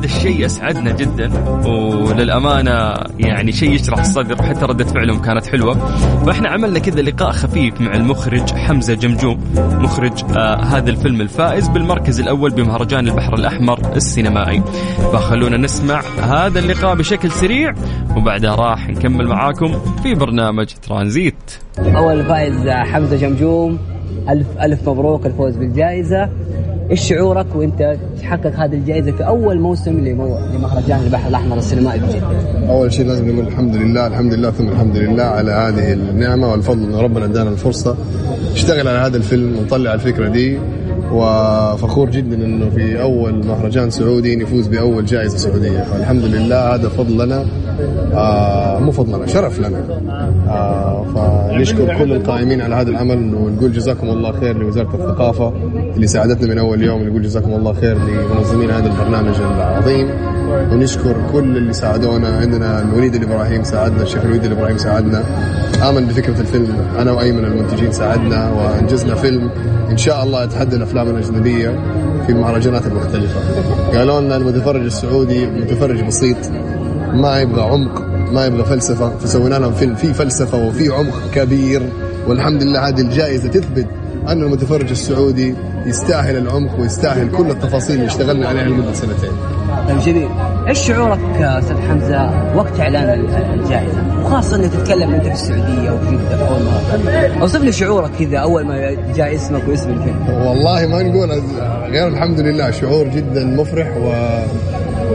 هذا 0.00 0.06
الشيء 0.06 0.46
أسعدنا 0.46 0.92
جدا 0.92 1.30
وللأمانة 1.68 2.94
يعني 3.18 3.52
شيء 3.52 3.72
يشرح 3.72 3.98
الصدر 3.98 4.42
حتى 4.42 4.64
ردة 4.64 4.84
فعلهم 4.84 5.22
كانت 5.22 5.46
حلوة. 5.46 5.74
فإحنا 6.26 6.48
عملنا 6.48 6.78
كذا 6.78 7.02
لقاء 7.02 7.30
خفيف 7.30 7.80
مع 7.80 7.94
المخرج 7.94 8.50
حمزة 8.52 8.94
جمجوم 8.94 9.40
مخرج 9.56 10.12
آه 10.36 10.56
هذا 10.56 10.90
الفيلم 10.90 11.20
الفائز 11.20 11.68
بالمركز 11.68 12.20
الأول 12.20 12.50
بمهرجان 12.50 13.08
البحر 13.08 13.34
الأحمر 13.34 13.96
السينمائي. 13.96 14.62
فخلونا 15.12 15.56
نسمع 15.56 16.00
هذا 16.22 16.58
اللقاء 16.58 16.94
بشكل 16.94 17.30
سريع 17.30 17.74
وبعدها 18.16 18.54
راح 18.54 18.88
نكمل 18.88 19.26
معاكم 19.26 19.80
في 20.02 20.14
برنامج 20.14 20.66
ترانزيت. 20.82 21.52
أول 21.78 22.24
فائز 22.24 22.68
حمزة 22.68 23.16
جمجوم 23.16 23.78
ألف 24.28 24.46
ألف 24.60 24.88
مبروك 24.88 25.26
الفوز 25.26 25.56
بالجائزة. 25.56 26.30
إيش 26.90 27.08
شعورك 27.08 27.46
وأنت 27.54 27.96
تحقق 28.20 28.54
هذه 28.56 28.74
الجائزة 28.74 29.12
في 29.12 29.26
أول 29.26 29.60
موسم. 29.60 30.00
لمهرجان 30.00 31.00
البحر 31.06 31.28
الأحمر 31.28 31.58
السينمائي 31.58 32.00
بجده 32.00 32.68
أول 32.70 32.92
شيء 32.92 33.06
لازم 33.06 33.30
نقول 33.30 33.46
الحمد 33.46 33.76
لله 33.76 34.06
الحمد 34.06 34.34
لله 34.34 34.50
ثم 34.50 34.68
الحمد 34.68 34.96
لله 34.96 35.22
على 35.22 35.50
هذه 35.52 35.92
النعمة 35.92 36.52
والفضل 36.52 36.82
إن 36.82 36.94
ربنا 36.94 37.24
ادانا 37.24 37.50
الفرصة. 37.50 37.96
نشتغل 38.52 38.88
على 38.88 38.98
هذا 38.98 39.16
الفيلم 39.16 39.58
ونطلع 39.58 39.94
الفكرة 39.94 40.28
دي 40.28 40.58
وفخور 41.12 42.10
جدا 42.10 42.36
إنه 42.36 42.70
في 42.70 43.02
أول 43.02 43.46
مهرجان 43.46 43.90
سعودي 43.90 44.36
نفوز 44.36 44.66
بأول 44.66 45.04
جائزة 45.04 45.36
سعودية. 45.36 45.80
فالحمد 45.80 46.24
لله 46.24 46.74
هذا 46.74 46.88
فضل 46.88 47.26
لنا. 47.26 47.44
آه 48.14 48.78
مو 48.78 49.04
لنا 49.04 49.26
شرف 49.26 49.58
لنا. 49.58 49.78
آه 50.48 51.04
فنشكر 51.14 51.98
كل 51.98 52.12
القائمين 52.12 52.60
على 52.60 52.74
هذا 52.74 52.90
العمل 52.90 53.34
ونقول 53.34 53.72
جزاكم 53.72 54.08
الله 54.08 54.32
خير 54.32 54.58
لوزارة 54.58 54.94
الثقافة 54.94 55.52
اللي 55.96 56.06
ساعدتنا 56.06 56.48
من 56.48 56.58
أول 56.58 56.82
يوم 56.82 57.08
نقول 57.08 57.22
جزاكم 57.22 57.52
الله 57.52 57.72
خير 57.72 57.98
لمنظمين 57.98 58.70
هذا 58.70 58.86
البرنامج 58.86 59.34
العظيم. 59.40 60.08
ونشكر 60.72 61.16
كل 61.32 61.56
اللي 61.56 61.72
ساعدونا 61.72 62.28
عندنا 62.28 62.82
الوليد 62.82 63.14
الإبراهيم 63.14 63.62
ساعدنا 63.62 64.02
الشيخ 64.02 64.22
الوليد 64.24 64.44
الإبراهيم 64.44 64.76
ساعدنا. 64.76 65.22
آمن 65.88 66.06
بفكرة 66.06 66.40
الفيلم 66.40 66.76
أنا 66.98 67.12
وأيمن 67.12 67.44
المنتجين 67.44 67.92
ساعدنا 67.92 68.50
وأنجزنا 68.50 69.14
فيلم. 69.14 69.50
إن 69.90 69.96
شاء 69.96 70.24
الله 70.24 70.44
يتحدى 70.44 70.76
الأفلام 70.76 71.08
الأجنبية 71.08 71.68
في 72.26 72.32
المهرجانات 72.32 72.86
المختلفه 72.86 73.40
قالوا 73.98 74.20
لنا 74.20 74.36
المتفرج 74.36 74.84
السعودي 74.84 75.46
متفرج 75.46 76.02
بسيط. 76.02 76.36
ما 77.14 77.40
يبغى 77.40 77.62
عمق 77.62 78.02
ما 78.32 78.46
يبغى 78.46 78.64
فلسفة 78.64 79.10
فسوينا 79.18 79.54
لهم 79.54 79.72
فيلم 79.72 79.94
فيه 79.94 80.12
فلسفة 80.12 80.66
وفيه 80.66 80.92
عمق 80.92 81.30
كبير. 81.34 81.82
والحمد 82.28 82.62
لله 82.62 82.88
هذه 82.88 83.00
الجائزة 83.00 83.48
تثبت 83.48 83.86
أن 84.28 84.42
المتفرج 84.42 84.90
السعودي 84.90 85.54
يستاهل 85.86 86.36
العمق 86.36 86.80
ويستاهل 86.80 87.30
كل 87.30 87.50
التفاصيل 87.50 87.96
اللي 87.96 88.06
اشتغلنا 88.06 88.48
عليها 88.48 88.64
لمدة 88.64 88.92
سنتين. 88.92 89.30
طيب 89.88 89.98
جميل. 89.98 90.28
إيش 90.68 90.78
شعورك 90.78 91.20
أستاذ 91.40 91.76
حمزة 91.88 92.30
وقت 92.56 92.80
إعلان 92.80 93.26
الجائزة؟ 93.54 94.02
وخاصة 94.24 94.56
إنك 94.56 94.72
تتكلم 94.72 95.14
أنت 95.14 95.24
في 95.24 95.32
السعودية 95.32 95.90
وفي 95.90 96.16
جده 96.16 96.36
في 96.36 96.48
اول 96.48 96.62
مره 96.62 97.40
أوصف 97.42 97.62
لي 97.62 97.72
شعورك 97.72 98.10
كذا 98.18 98.38
أول 98.38 98.66
ما 98.66 98.96
جاء 99.16 99.34
اسمك 99.34 99.62
واسم 99.68 99.90
الفيلم. 99.90 100.28
والله 100.28 100.86
ما 100.86 101.02
نقول 101.02 101.30
غير 101.90 102.08
الحمد 102.08 102.40
لله 102.40 102.70
شعور 102.70 103.08
جدا 103.08 103.44
مفرح 103.44 103.96
و 103.96 104.12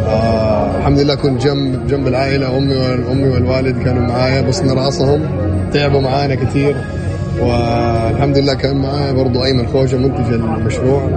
آه 0.07 0.54
الحمد 0.85 0.99
لله 0.99 1.15
كنت 1.15 1.41
جنب 1.41 1.87
جنب 1.87 2.07
العائلة 2.07 2.57
أمي 2.57 2.75
أمي 3.11 3.29
والوالد 3.29 3.83
كانوا 3.83 4.07
معايا 4.07 4.41
بصنا 4.41 4.73
رأسهم 4.73 5.21
تعبوا 5.73 6.01
معانا 6.01 6.35
كثير. 6.35 6.75
والحمد 7.41 8.37
لله 8.37 8.53
كان 8.53 8.75
معايا 8.75 9.11
برضو 9.11 9.43
أيمن 9.43 9.67
خوجة 9.67 9.95
منتج 9.95 10.33
المشروع. 10.33 11.09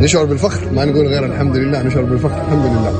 نشعر 0.00 0.24
بالفخر 0.24 0.72
ما 0.72 0.84
نقول 0.84 1.06
غير 1.06 1.26
الحمد 1.26 1.56
لله 1.56 1.82
نشعر 1.82 2.02
بالفخر 2.02 2.42
الحمد 2.46 2.64
لله. 2.66 2.92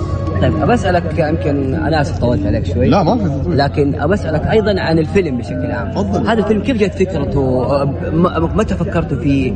طيب 0.42 0.62
أبى 0.62 0.74
أسألك 0.74 1.18
يمكن 1.18 1.74
أنا 1.74 2.00
آسف 2.00 2.18
طولت 2.18 2.46
عليك 2.46 2.66
شوي. 2.66 2.88
لا 2.88 3.02
ما 3.02 3.16
في 3.16 3.50
لكن 3.50 3.94
أبى 3.94 4.14
أسألك 4.14 4.46
أيضا 4.46 4.80
عن 4.80 4.98
الفيلم 4.98 5.38
بشكل 5.38 5.70
عام. 5.70 5.90
تفضل. 5.90 6.26
هذا 6.28 6.40
الفيلم 6.40 6.62
كيف 6.62 6.76
جت 6.76 6.94
فكرته؟ 6.94 7.84
متى 8.54 8.74
فكرتوا 8.74 9.18
فيه؟ 9.18 9.52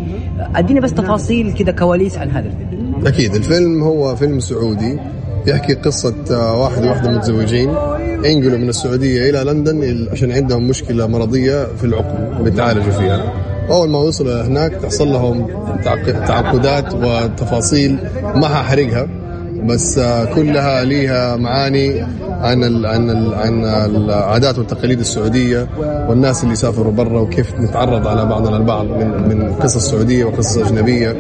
أديني 0.57 0.81
بس 0.81 0.95
تفاصيل 0.95 1.53
كذا 1.53 1.73
كواليس 1.73 2.19
عن 2.19 2.31
هذا 2.31 2.47
الفيلم. 2.47 3.07
أكيد 3.07 3.35
الفيلم 3.35 3.83
هو 3.83 4.17
فيلم 4.17 4.41
سعودي. 4.41 4.99
يحكي 5.49 5.75
قصة 5.75 6.15
آه، 6.31 6.63
واحد 6.63 6.85
وواحدة 6.85 7.11
متزوجين 7.11 7.71
ينقلوا 8.25 8.59
من 8.59 8.69
السعودية 8.69 9.31
إلى 9.31 9.45
لندن 9.53 10.09
عشان 10.13 10.33
عندهم 10.33 10.69
مشكلة 10.69 11.07
مرضية 11.07 11.67
في 11.79 11.85
العقم 11.85 12.43
بيتعالجوا 12.45 12.93
فيها 12.93 13.33
أول 13.71 13.89
ما 13.91 13.99
وصلوا 13.99 14.43
هناك 14.43 14.73
تحصل 14.73 15.09
لهم 15.09 15.47
تعق- 15.85 16.25
تعقدات 16.27 16.95
وتفاصيل 16.95 17.99
ما 18.35 18.47
هحرقها 18.47 19.09
بس 19.65 19.99
آه، 19.99 20.25
كلها 20.25 20.85
ليها 20.85 21.37
معاني 21.37 22.01
عن 22.41 22.65
ال 22.65 22.87
عن 22.87 23.11
ال 23.11 23.35
عن 23.35 23.65
العادات 23.97 24.59
والتقاليد 24.59 25.01
السعودية 25.01 25.69
والناس 26.09 26.45
اللي 26.45 26.55
سافروا 26.55 26.93
برا 26.93 27.21
وكيف 27.21 27.55
نتعرض 27.61 28.07
على 28.07 28.25
بعضنا 28.27 28.57
البعض 28.57 28.85
من 28.87 29.29
من 29.29 29.53
قصص 29.55 29.91
سعودية 29.91 30.25
وقصص 30.25 30.57
أجنبية 30.59 31.17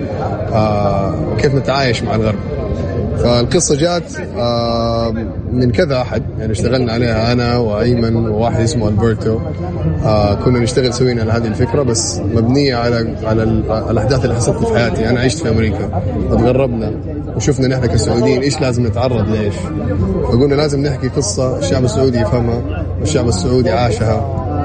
آه، 0.52 1.14
وكيف 1.32 1.54
نتعايش 1.54 2.02
مع 2.02 2.14
الغرب. 2.14 2.38
فالقصة 3.22 3.76
جات 3.76 4.12
من 5.52 5.70
كذا 5.70 6.00
أحد 6.00 6.22
يعني 6.38 6.52
اشتغلنا 6.52 6.92
عليها 6.92 7.32
أنا 7.32 7.56
وأيمن 7.58 8.16
وواحد 8.16 8.60
اسمه 8.60 8.88
ألبرتو. 8.88 9.38
آه، 10.04 10.34
كنا 10.34 10.58
نشتغل 10.58 10.94
سوينا 10.94 11.22
على 11.22 11.32
هذه 11.32 11.46
الفكرة 11.46 11.82
بس 11.82 12.20
مبنية 12.34 12.76
على 12.76 13.16
على 13.24 13.42
ال- 13.42 13.72
على 13.72 13.90
الأحداث 13.90 14.24
اللي 14.24 14.34
حصلت 14.36 14.64
في 14.64 14.74
حياتي. 14.78 15.08
أنا 15.08 15.20
عشت 15.20 15.38
في 15.38 15.48
أمريكا 15.50 16.02
وتغربنا 16.30 16.92
وشفنا 17.36 17.68
نحن 17.68 17.86
كسعوديين 17.86 18.40
إيش 18.42 18.60
لازم 18.60 18.86
نتعرض 18.86 19.28
لإيش. 19.30 19.54
فقلنا 20.24 20.54
لازم 20.54 20.80
نحكي 20.82 21.08
قصة 21.08 21.58
الشعب 21.58 21.84
السعودي 21.84 22.18
يفهمها 22.20 22.62
والشعب 23.00 23.28
السعودي 23.28 23.70
عاشها 23.70 24.14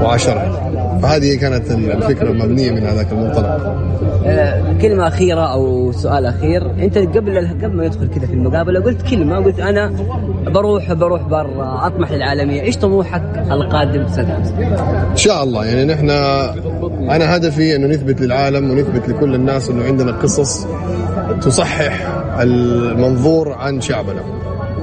وعاشرها. 0.04 0.70
فهذه 1.02 1.36
كانت 1.36 1.72
الفكرة 1.72 2.32
مبنيه 2.32 2.72
من 2.72 2.84
هذاك 2.84 3.12
المنطلق. 3.12 3.76
كلمة 4.81 5.07
أخيرة 5.07 5.41
أو 5.41 5.91
سؤال 5.91 6.25
أخير. 6.25 6.71
أنت 6.71 6.97
قبل 6.97 7.47
قبل 7.63 7.75
ما 7.75 7.86
يدخل 7.86 8.07
كذا 8.07 8.25
في 8.25 8.33
المقابلة 8.33 8.79
قلت 8.79 9.01
كلمة 9.01 9.36
قلت 9.36 9.59
أنا 9.59 9.91
بروح 10.47 10.93
بروح 10.93 11.21
برا 11.21 11.88
أطمح 11.88 12.12
للعالمية. 12.12 12.62
إيش 12.62 12.77
طموحك 12.77 13.43
القادم 13.51 14.07
سنة 14.07 14.38
إن 15.12 15.17
شاء 15.17 15.43
الله. 15.43 15.65
يعني 15.65 15.86
نحن 15.86 16.09
أنا 17.09 17.36
هدفي 17.36 17.75
إنه 17.75 17.88
نثبت 17.88 18.21
للعالم 18.21 18.71
ونثبت 18.71 19.09
لكل 19.09 19.36
الناس 19.36 19.69
إنه 19.69 19.83
عندنا 19.86 20.12
قصص 20.12 20.67
تصحح 21.41 22.07
المنظور 22.39 23.53
عن 23.53 23.81
شعبنا. 23.81 24.21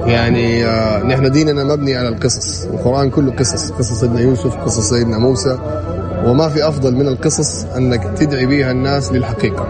يعني 0.05 0.65
آه، 0.65 1.03
نحن 1.03 1.31
ديننا 1.31 1.63
مبني 1.63 1.95
على 1.95 2.07
القصص. 2.07 2.65
القرآن 2.65 3.09
كله 3.09 3.31
قصص. 3.31 3.71
قصص 3.71 3.99
سيدنا 3.99 4.19
يوسف 4.19 4.55
قصص 4.55 4.89
سيدنا 4.89 5.17
موسى 5.17 5.57
وما 6.25 6.49
في 6.49 6.67
أفضل 6.67 6.95
من 6.95 7.07
القصص 7.07 7.65
أنك 7.77 8.03
تدعي 8.17 8.45
بها 8.45 8.71
الناس 8.71 9.11
للحقيقة. 9.11 9.67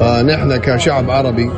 فنحن 0.00 0.56
كشعب 0.56 1.10
عربي 1.10 1.50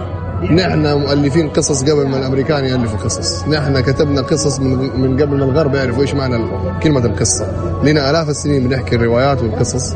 نحن 0.50 0.86
مؤلفين 0.98 1.48
قصص 1.48 1.82
قبل 1.82 2.06
ما 2.08 2.16
الأمريكان 2.18 2.64
يالفوا 2.64 2.98
قصص، 2.98 3.48
نحن 3.48 3.80
كتبنا 3.80 4.20
قصص 4.22 4.60
من 4.60 5.20
قبل 5.22 5.36
ما 5.36 5.44
الغرب 5.44 5.74
يعرفوا 5.74 6.02
إيش 6.02 6.14
معنى 6.14 6.44
كلمة 6.82 7.04
القصة، 7.04 7.46
لنا 7.84 8.10
آلاف 8.10 8.28
السنين 8.30 8.68
بنحكي 8.68 8.96
الروايات 8.96 9.42
والقصص، 9.42 9.94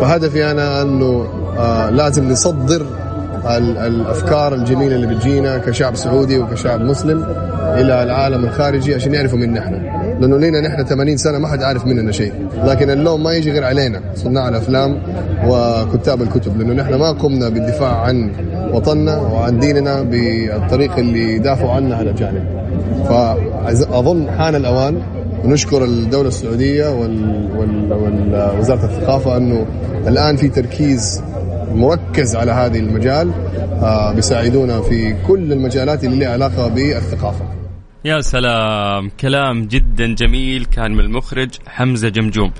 فهدفي 0.00 0.50
أنا 0.50 0.82
أنه 0.82 1.26
آه 1.58 1.90
لازم 1.90 2.28
نصدر 2.28 2.86
ال- 3.46 3.78
الأفكار 3.78 4.54
الجميلة 4.54 4.94
اللي 4.96 5.06
بتجينا 5.06 5.58
كشعب 5.58 5.96
سعودي 5.96 6.38
وكشعب 6.38 6.80
مسلم 6.80 7.24
إلى 7.60 8.02
العالم 8.02 8.44
الخارجي 8.44 8.94
عشان 8.94 9.14
يعرفوا 9.14 9.38
منا 9.38 9.60
إحنا، 9.60 10.03
لأنه 10.20 10.36
لينا 10.36 10.60
نحن 10.60 10.84
80 10.84 11.16
سنة 11.16 11.38
ما 11.38 11.48
حد 11.48 11.62
عارف 11.62 11.86
مننا 11.86 12.12
شيء، 12.12 12.32
لكن 12.64 12.90
اللوم 12.90 13.22
ما 13.22 13.32
يجي 13.32 13.52
غير 13.52 13.64
علينا 13.64 14.00
صناع 14.14 14.48
الأفلام 14.48 14.98
وكتاب 15.46 16.22
الكتب، 16.22 16.58
لأنه 16.58 16.82
نحن 16.82 16.94
ما 16.94 17.12
قمنا 17.12 17.48
بالدفاع 17.48 18.00
عن 18.00 18.30
وطننا 18.72 19.16
وعن 19.16 19.58
ديننا 19.58 20.02
بالطريقة 20.02 20.98
اللي 20.98 21.38
دافعوا 21.38 21.70
عنها 21.70 22.02
الاجانب. 22.02 22.44
فأظن 23.08 24.30
حان 24.30 24.54
الأوان 24.54 25.02
ونشكر 25.44 25.84
الدولة 25.84 26.28
السعودية 26.28 26.88
وال... 26.88 27.48
وال... 27.56 27.92
وال... 27.92 28.58
وزارة 28.58 28.84
الثقافة 28.84 29.36
أنه 29.36 29.66
الآن 30.06 30.36
في 30.36 30.48
تركيز 30.48 31.22
مركز 31.74 32.36
على 32.36 32.52
هذه 32.52 32.78
المجال 32.78 33.30
آه 33.82 34.12
بيساعدونا 34.12 34.80
في 34.80 35.14
كل 35.26 35.52
المجالات 35.52 36.04
اللي 36.04 36.16
لها 36.16 36.32
علاقة 36.32 36.68
بالثقافة. 36.68 37.44
يا 38.06 38.20
سلام. 38.20 39.10
كلام 39.20 39.64
جدا 39.64 40.14
جميل. 40.14 40.64
كان 40.64 40.92
من 40.92 41.00
المخرج 41.00 41.50
حمزة 41.66 42.08
جمجوم. 42.08 42.52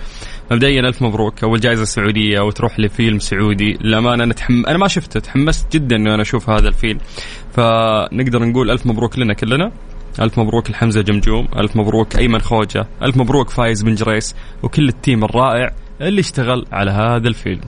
مبدئيا 0.50 0.80
ألف 0.80 1.02
مبروك. 1.02 1.44
أول 1.44 1.60
جائزة 1.60 1.84
سعودية 1.84 2.40
وتروح 2.40 2.80
لفيلم 2.80 3.18
سعودي. 3.18 3.78
للأمانة 3.80 4.24
أنا 4.24 4.34
تحم... 4.34 4.66
أنا 4.66 4.78
ما 4.78 4.88
شفته. 4.88 5.20
تحمست 5.20 5.72
جدا 5.72 5.96
أنه 5.96 6.14
أنا 6.14 6.22
أشوف 6.22 6.50
هذا 6.50 6.68
الفيلم. 6.68 6.98
فنقدر 7.52 8.44
نقول 8.44 8.70
ألف 8.70 8.86
مبروك 8.86 9.18
لنا 9.18 9.34
كلنا. 9.34 9.72
ألف 10.20 10.38
مبروك 10.38 10.70
لحمزة 10.70 11.02
جمجوم. 11.02 11.48
ألف 11.56 11.76
مبروك 11.76 12.16
أيمن 12.16 12.40
خوجة. 12.40 12.86
ألف 13.02 13.16
مبروك 13.16 13.50
فايز 13.50 13.82
بن 13.82 13.94
جريس. 13.94 14.34
وكل 14.62 14.88
ال 14.88 14.96
team 14.96 15.24
الرائع 15.24 15.74
اللي 16.00 16.20
اشتغل 16.20 16.66
على 16.72 16.90
هذا 16.90 17.28
الفيلم. 17.28 17.60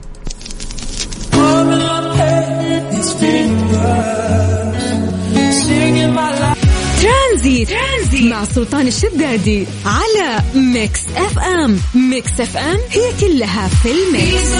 ترانزيت. 7.01 7.69
ترانزيت 7.69 8.31
مع 8.31 8.43
سلطان 8.43 8.87
الشدادي 8.87 9.65
على 9.85 10.39
ميكس 10.55 11.07
اف 11.15 11.39
ام. 11.39 11.77
ميكس 12.09 12.41
اف 12.41 12.57
ام 12.57 12.77
هي 12.89 13.11
كلها 13.19 13.67
في 13.67 13.89
الميكس. 13.91 14.57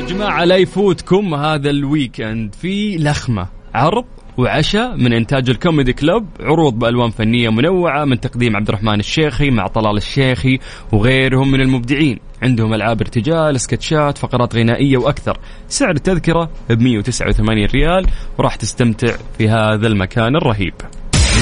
يا 0.00 0.06
جماعة 0.06 0.44
لا 0.44 0.56
يفوتكم 0.56 1.34
هذا 1.34 1.70
ال 1.70 1.79
weekend. 1.79 2.54
في 2.54 2.96
لخمة 2.96 3.48
عرض 3.74 4.04
وعشاء 4.38 4.96
من 4.96 5.12
إنتاج 5.12 5.50
ال 5.50 5.56
comedy 5.56 5.92
club 5.92 6.26
عروض 6.40 6.78
بألوان 6.78 7.10
فنية 7.10 7.48
منوعة 7.48 8.04
من 8.04 8.20
تقديم 8.20 8.56
عبد 8.56 8.68
الرحمن 8.68 9.00
الشيخي 9.00 9.50
مع 9.50 9.66
طلال 9.66 9.96
الشيخي 9.96 10.58
وغيرهم 10.92 11.50
من 11.50 11.60
المبدعين. 11.60 12.18
عندهم 12.42 12.74
ألعاب 12.74 13.00
ارتجال 13.00 13.60
سكتشات 13.60 14.18
فقرات 14.18 14.56
غنائية 14.56 14.96
وأكثر. 14.96 15.38
سعر 15.68 15.90
التذكرة 15.90 16.50
ب 16.70 16.82
189 16.82 17.64
ريال 17.64 18.06
وراح 18.38 18.56
تستمتع 18.56 19.16
في 19.38 19.48
هذا 19.48 19.86
المكان 19.86 20.36
الرهيب. 20.36 20.74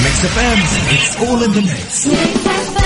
Mix 0.01 0.19
FM, 0.25 0.57
it's 0.91 1.21
all 1.21 1.43
in 1.43 1.51
the 1.51 1.61
mix. 1.61 2.82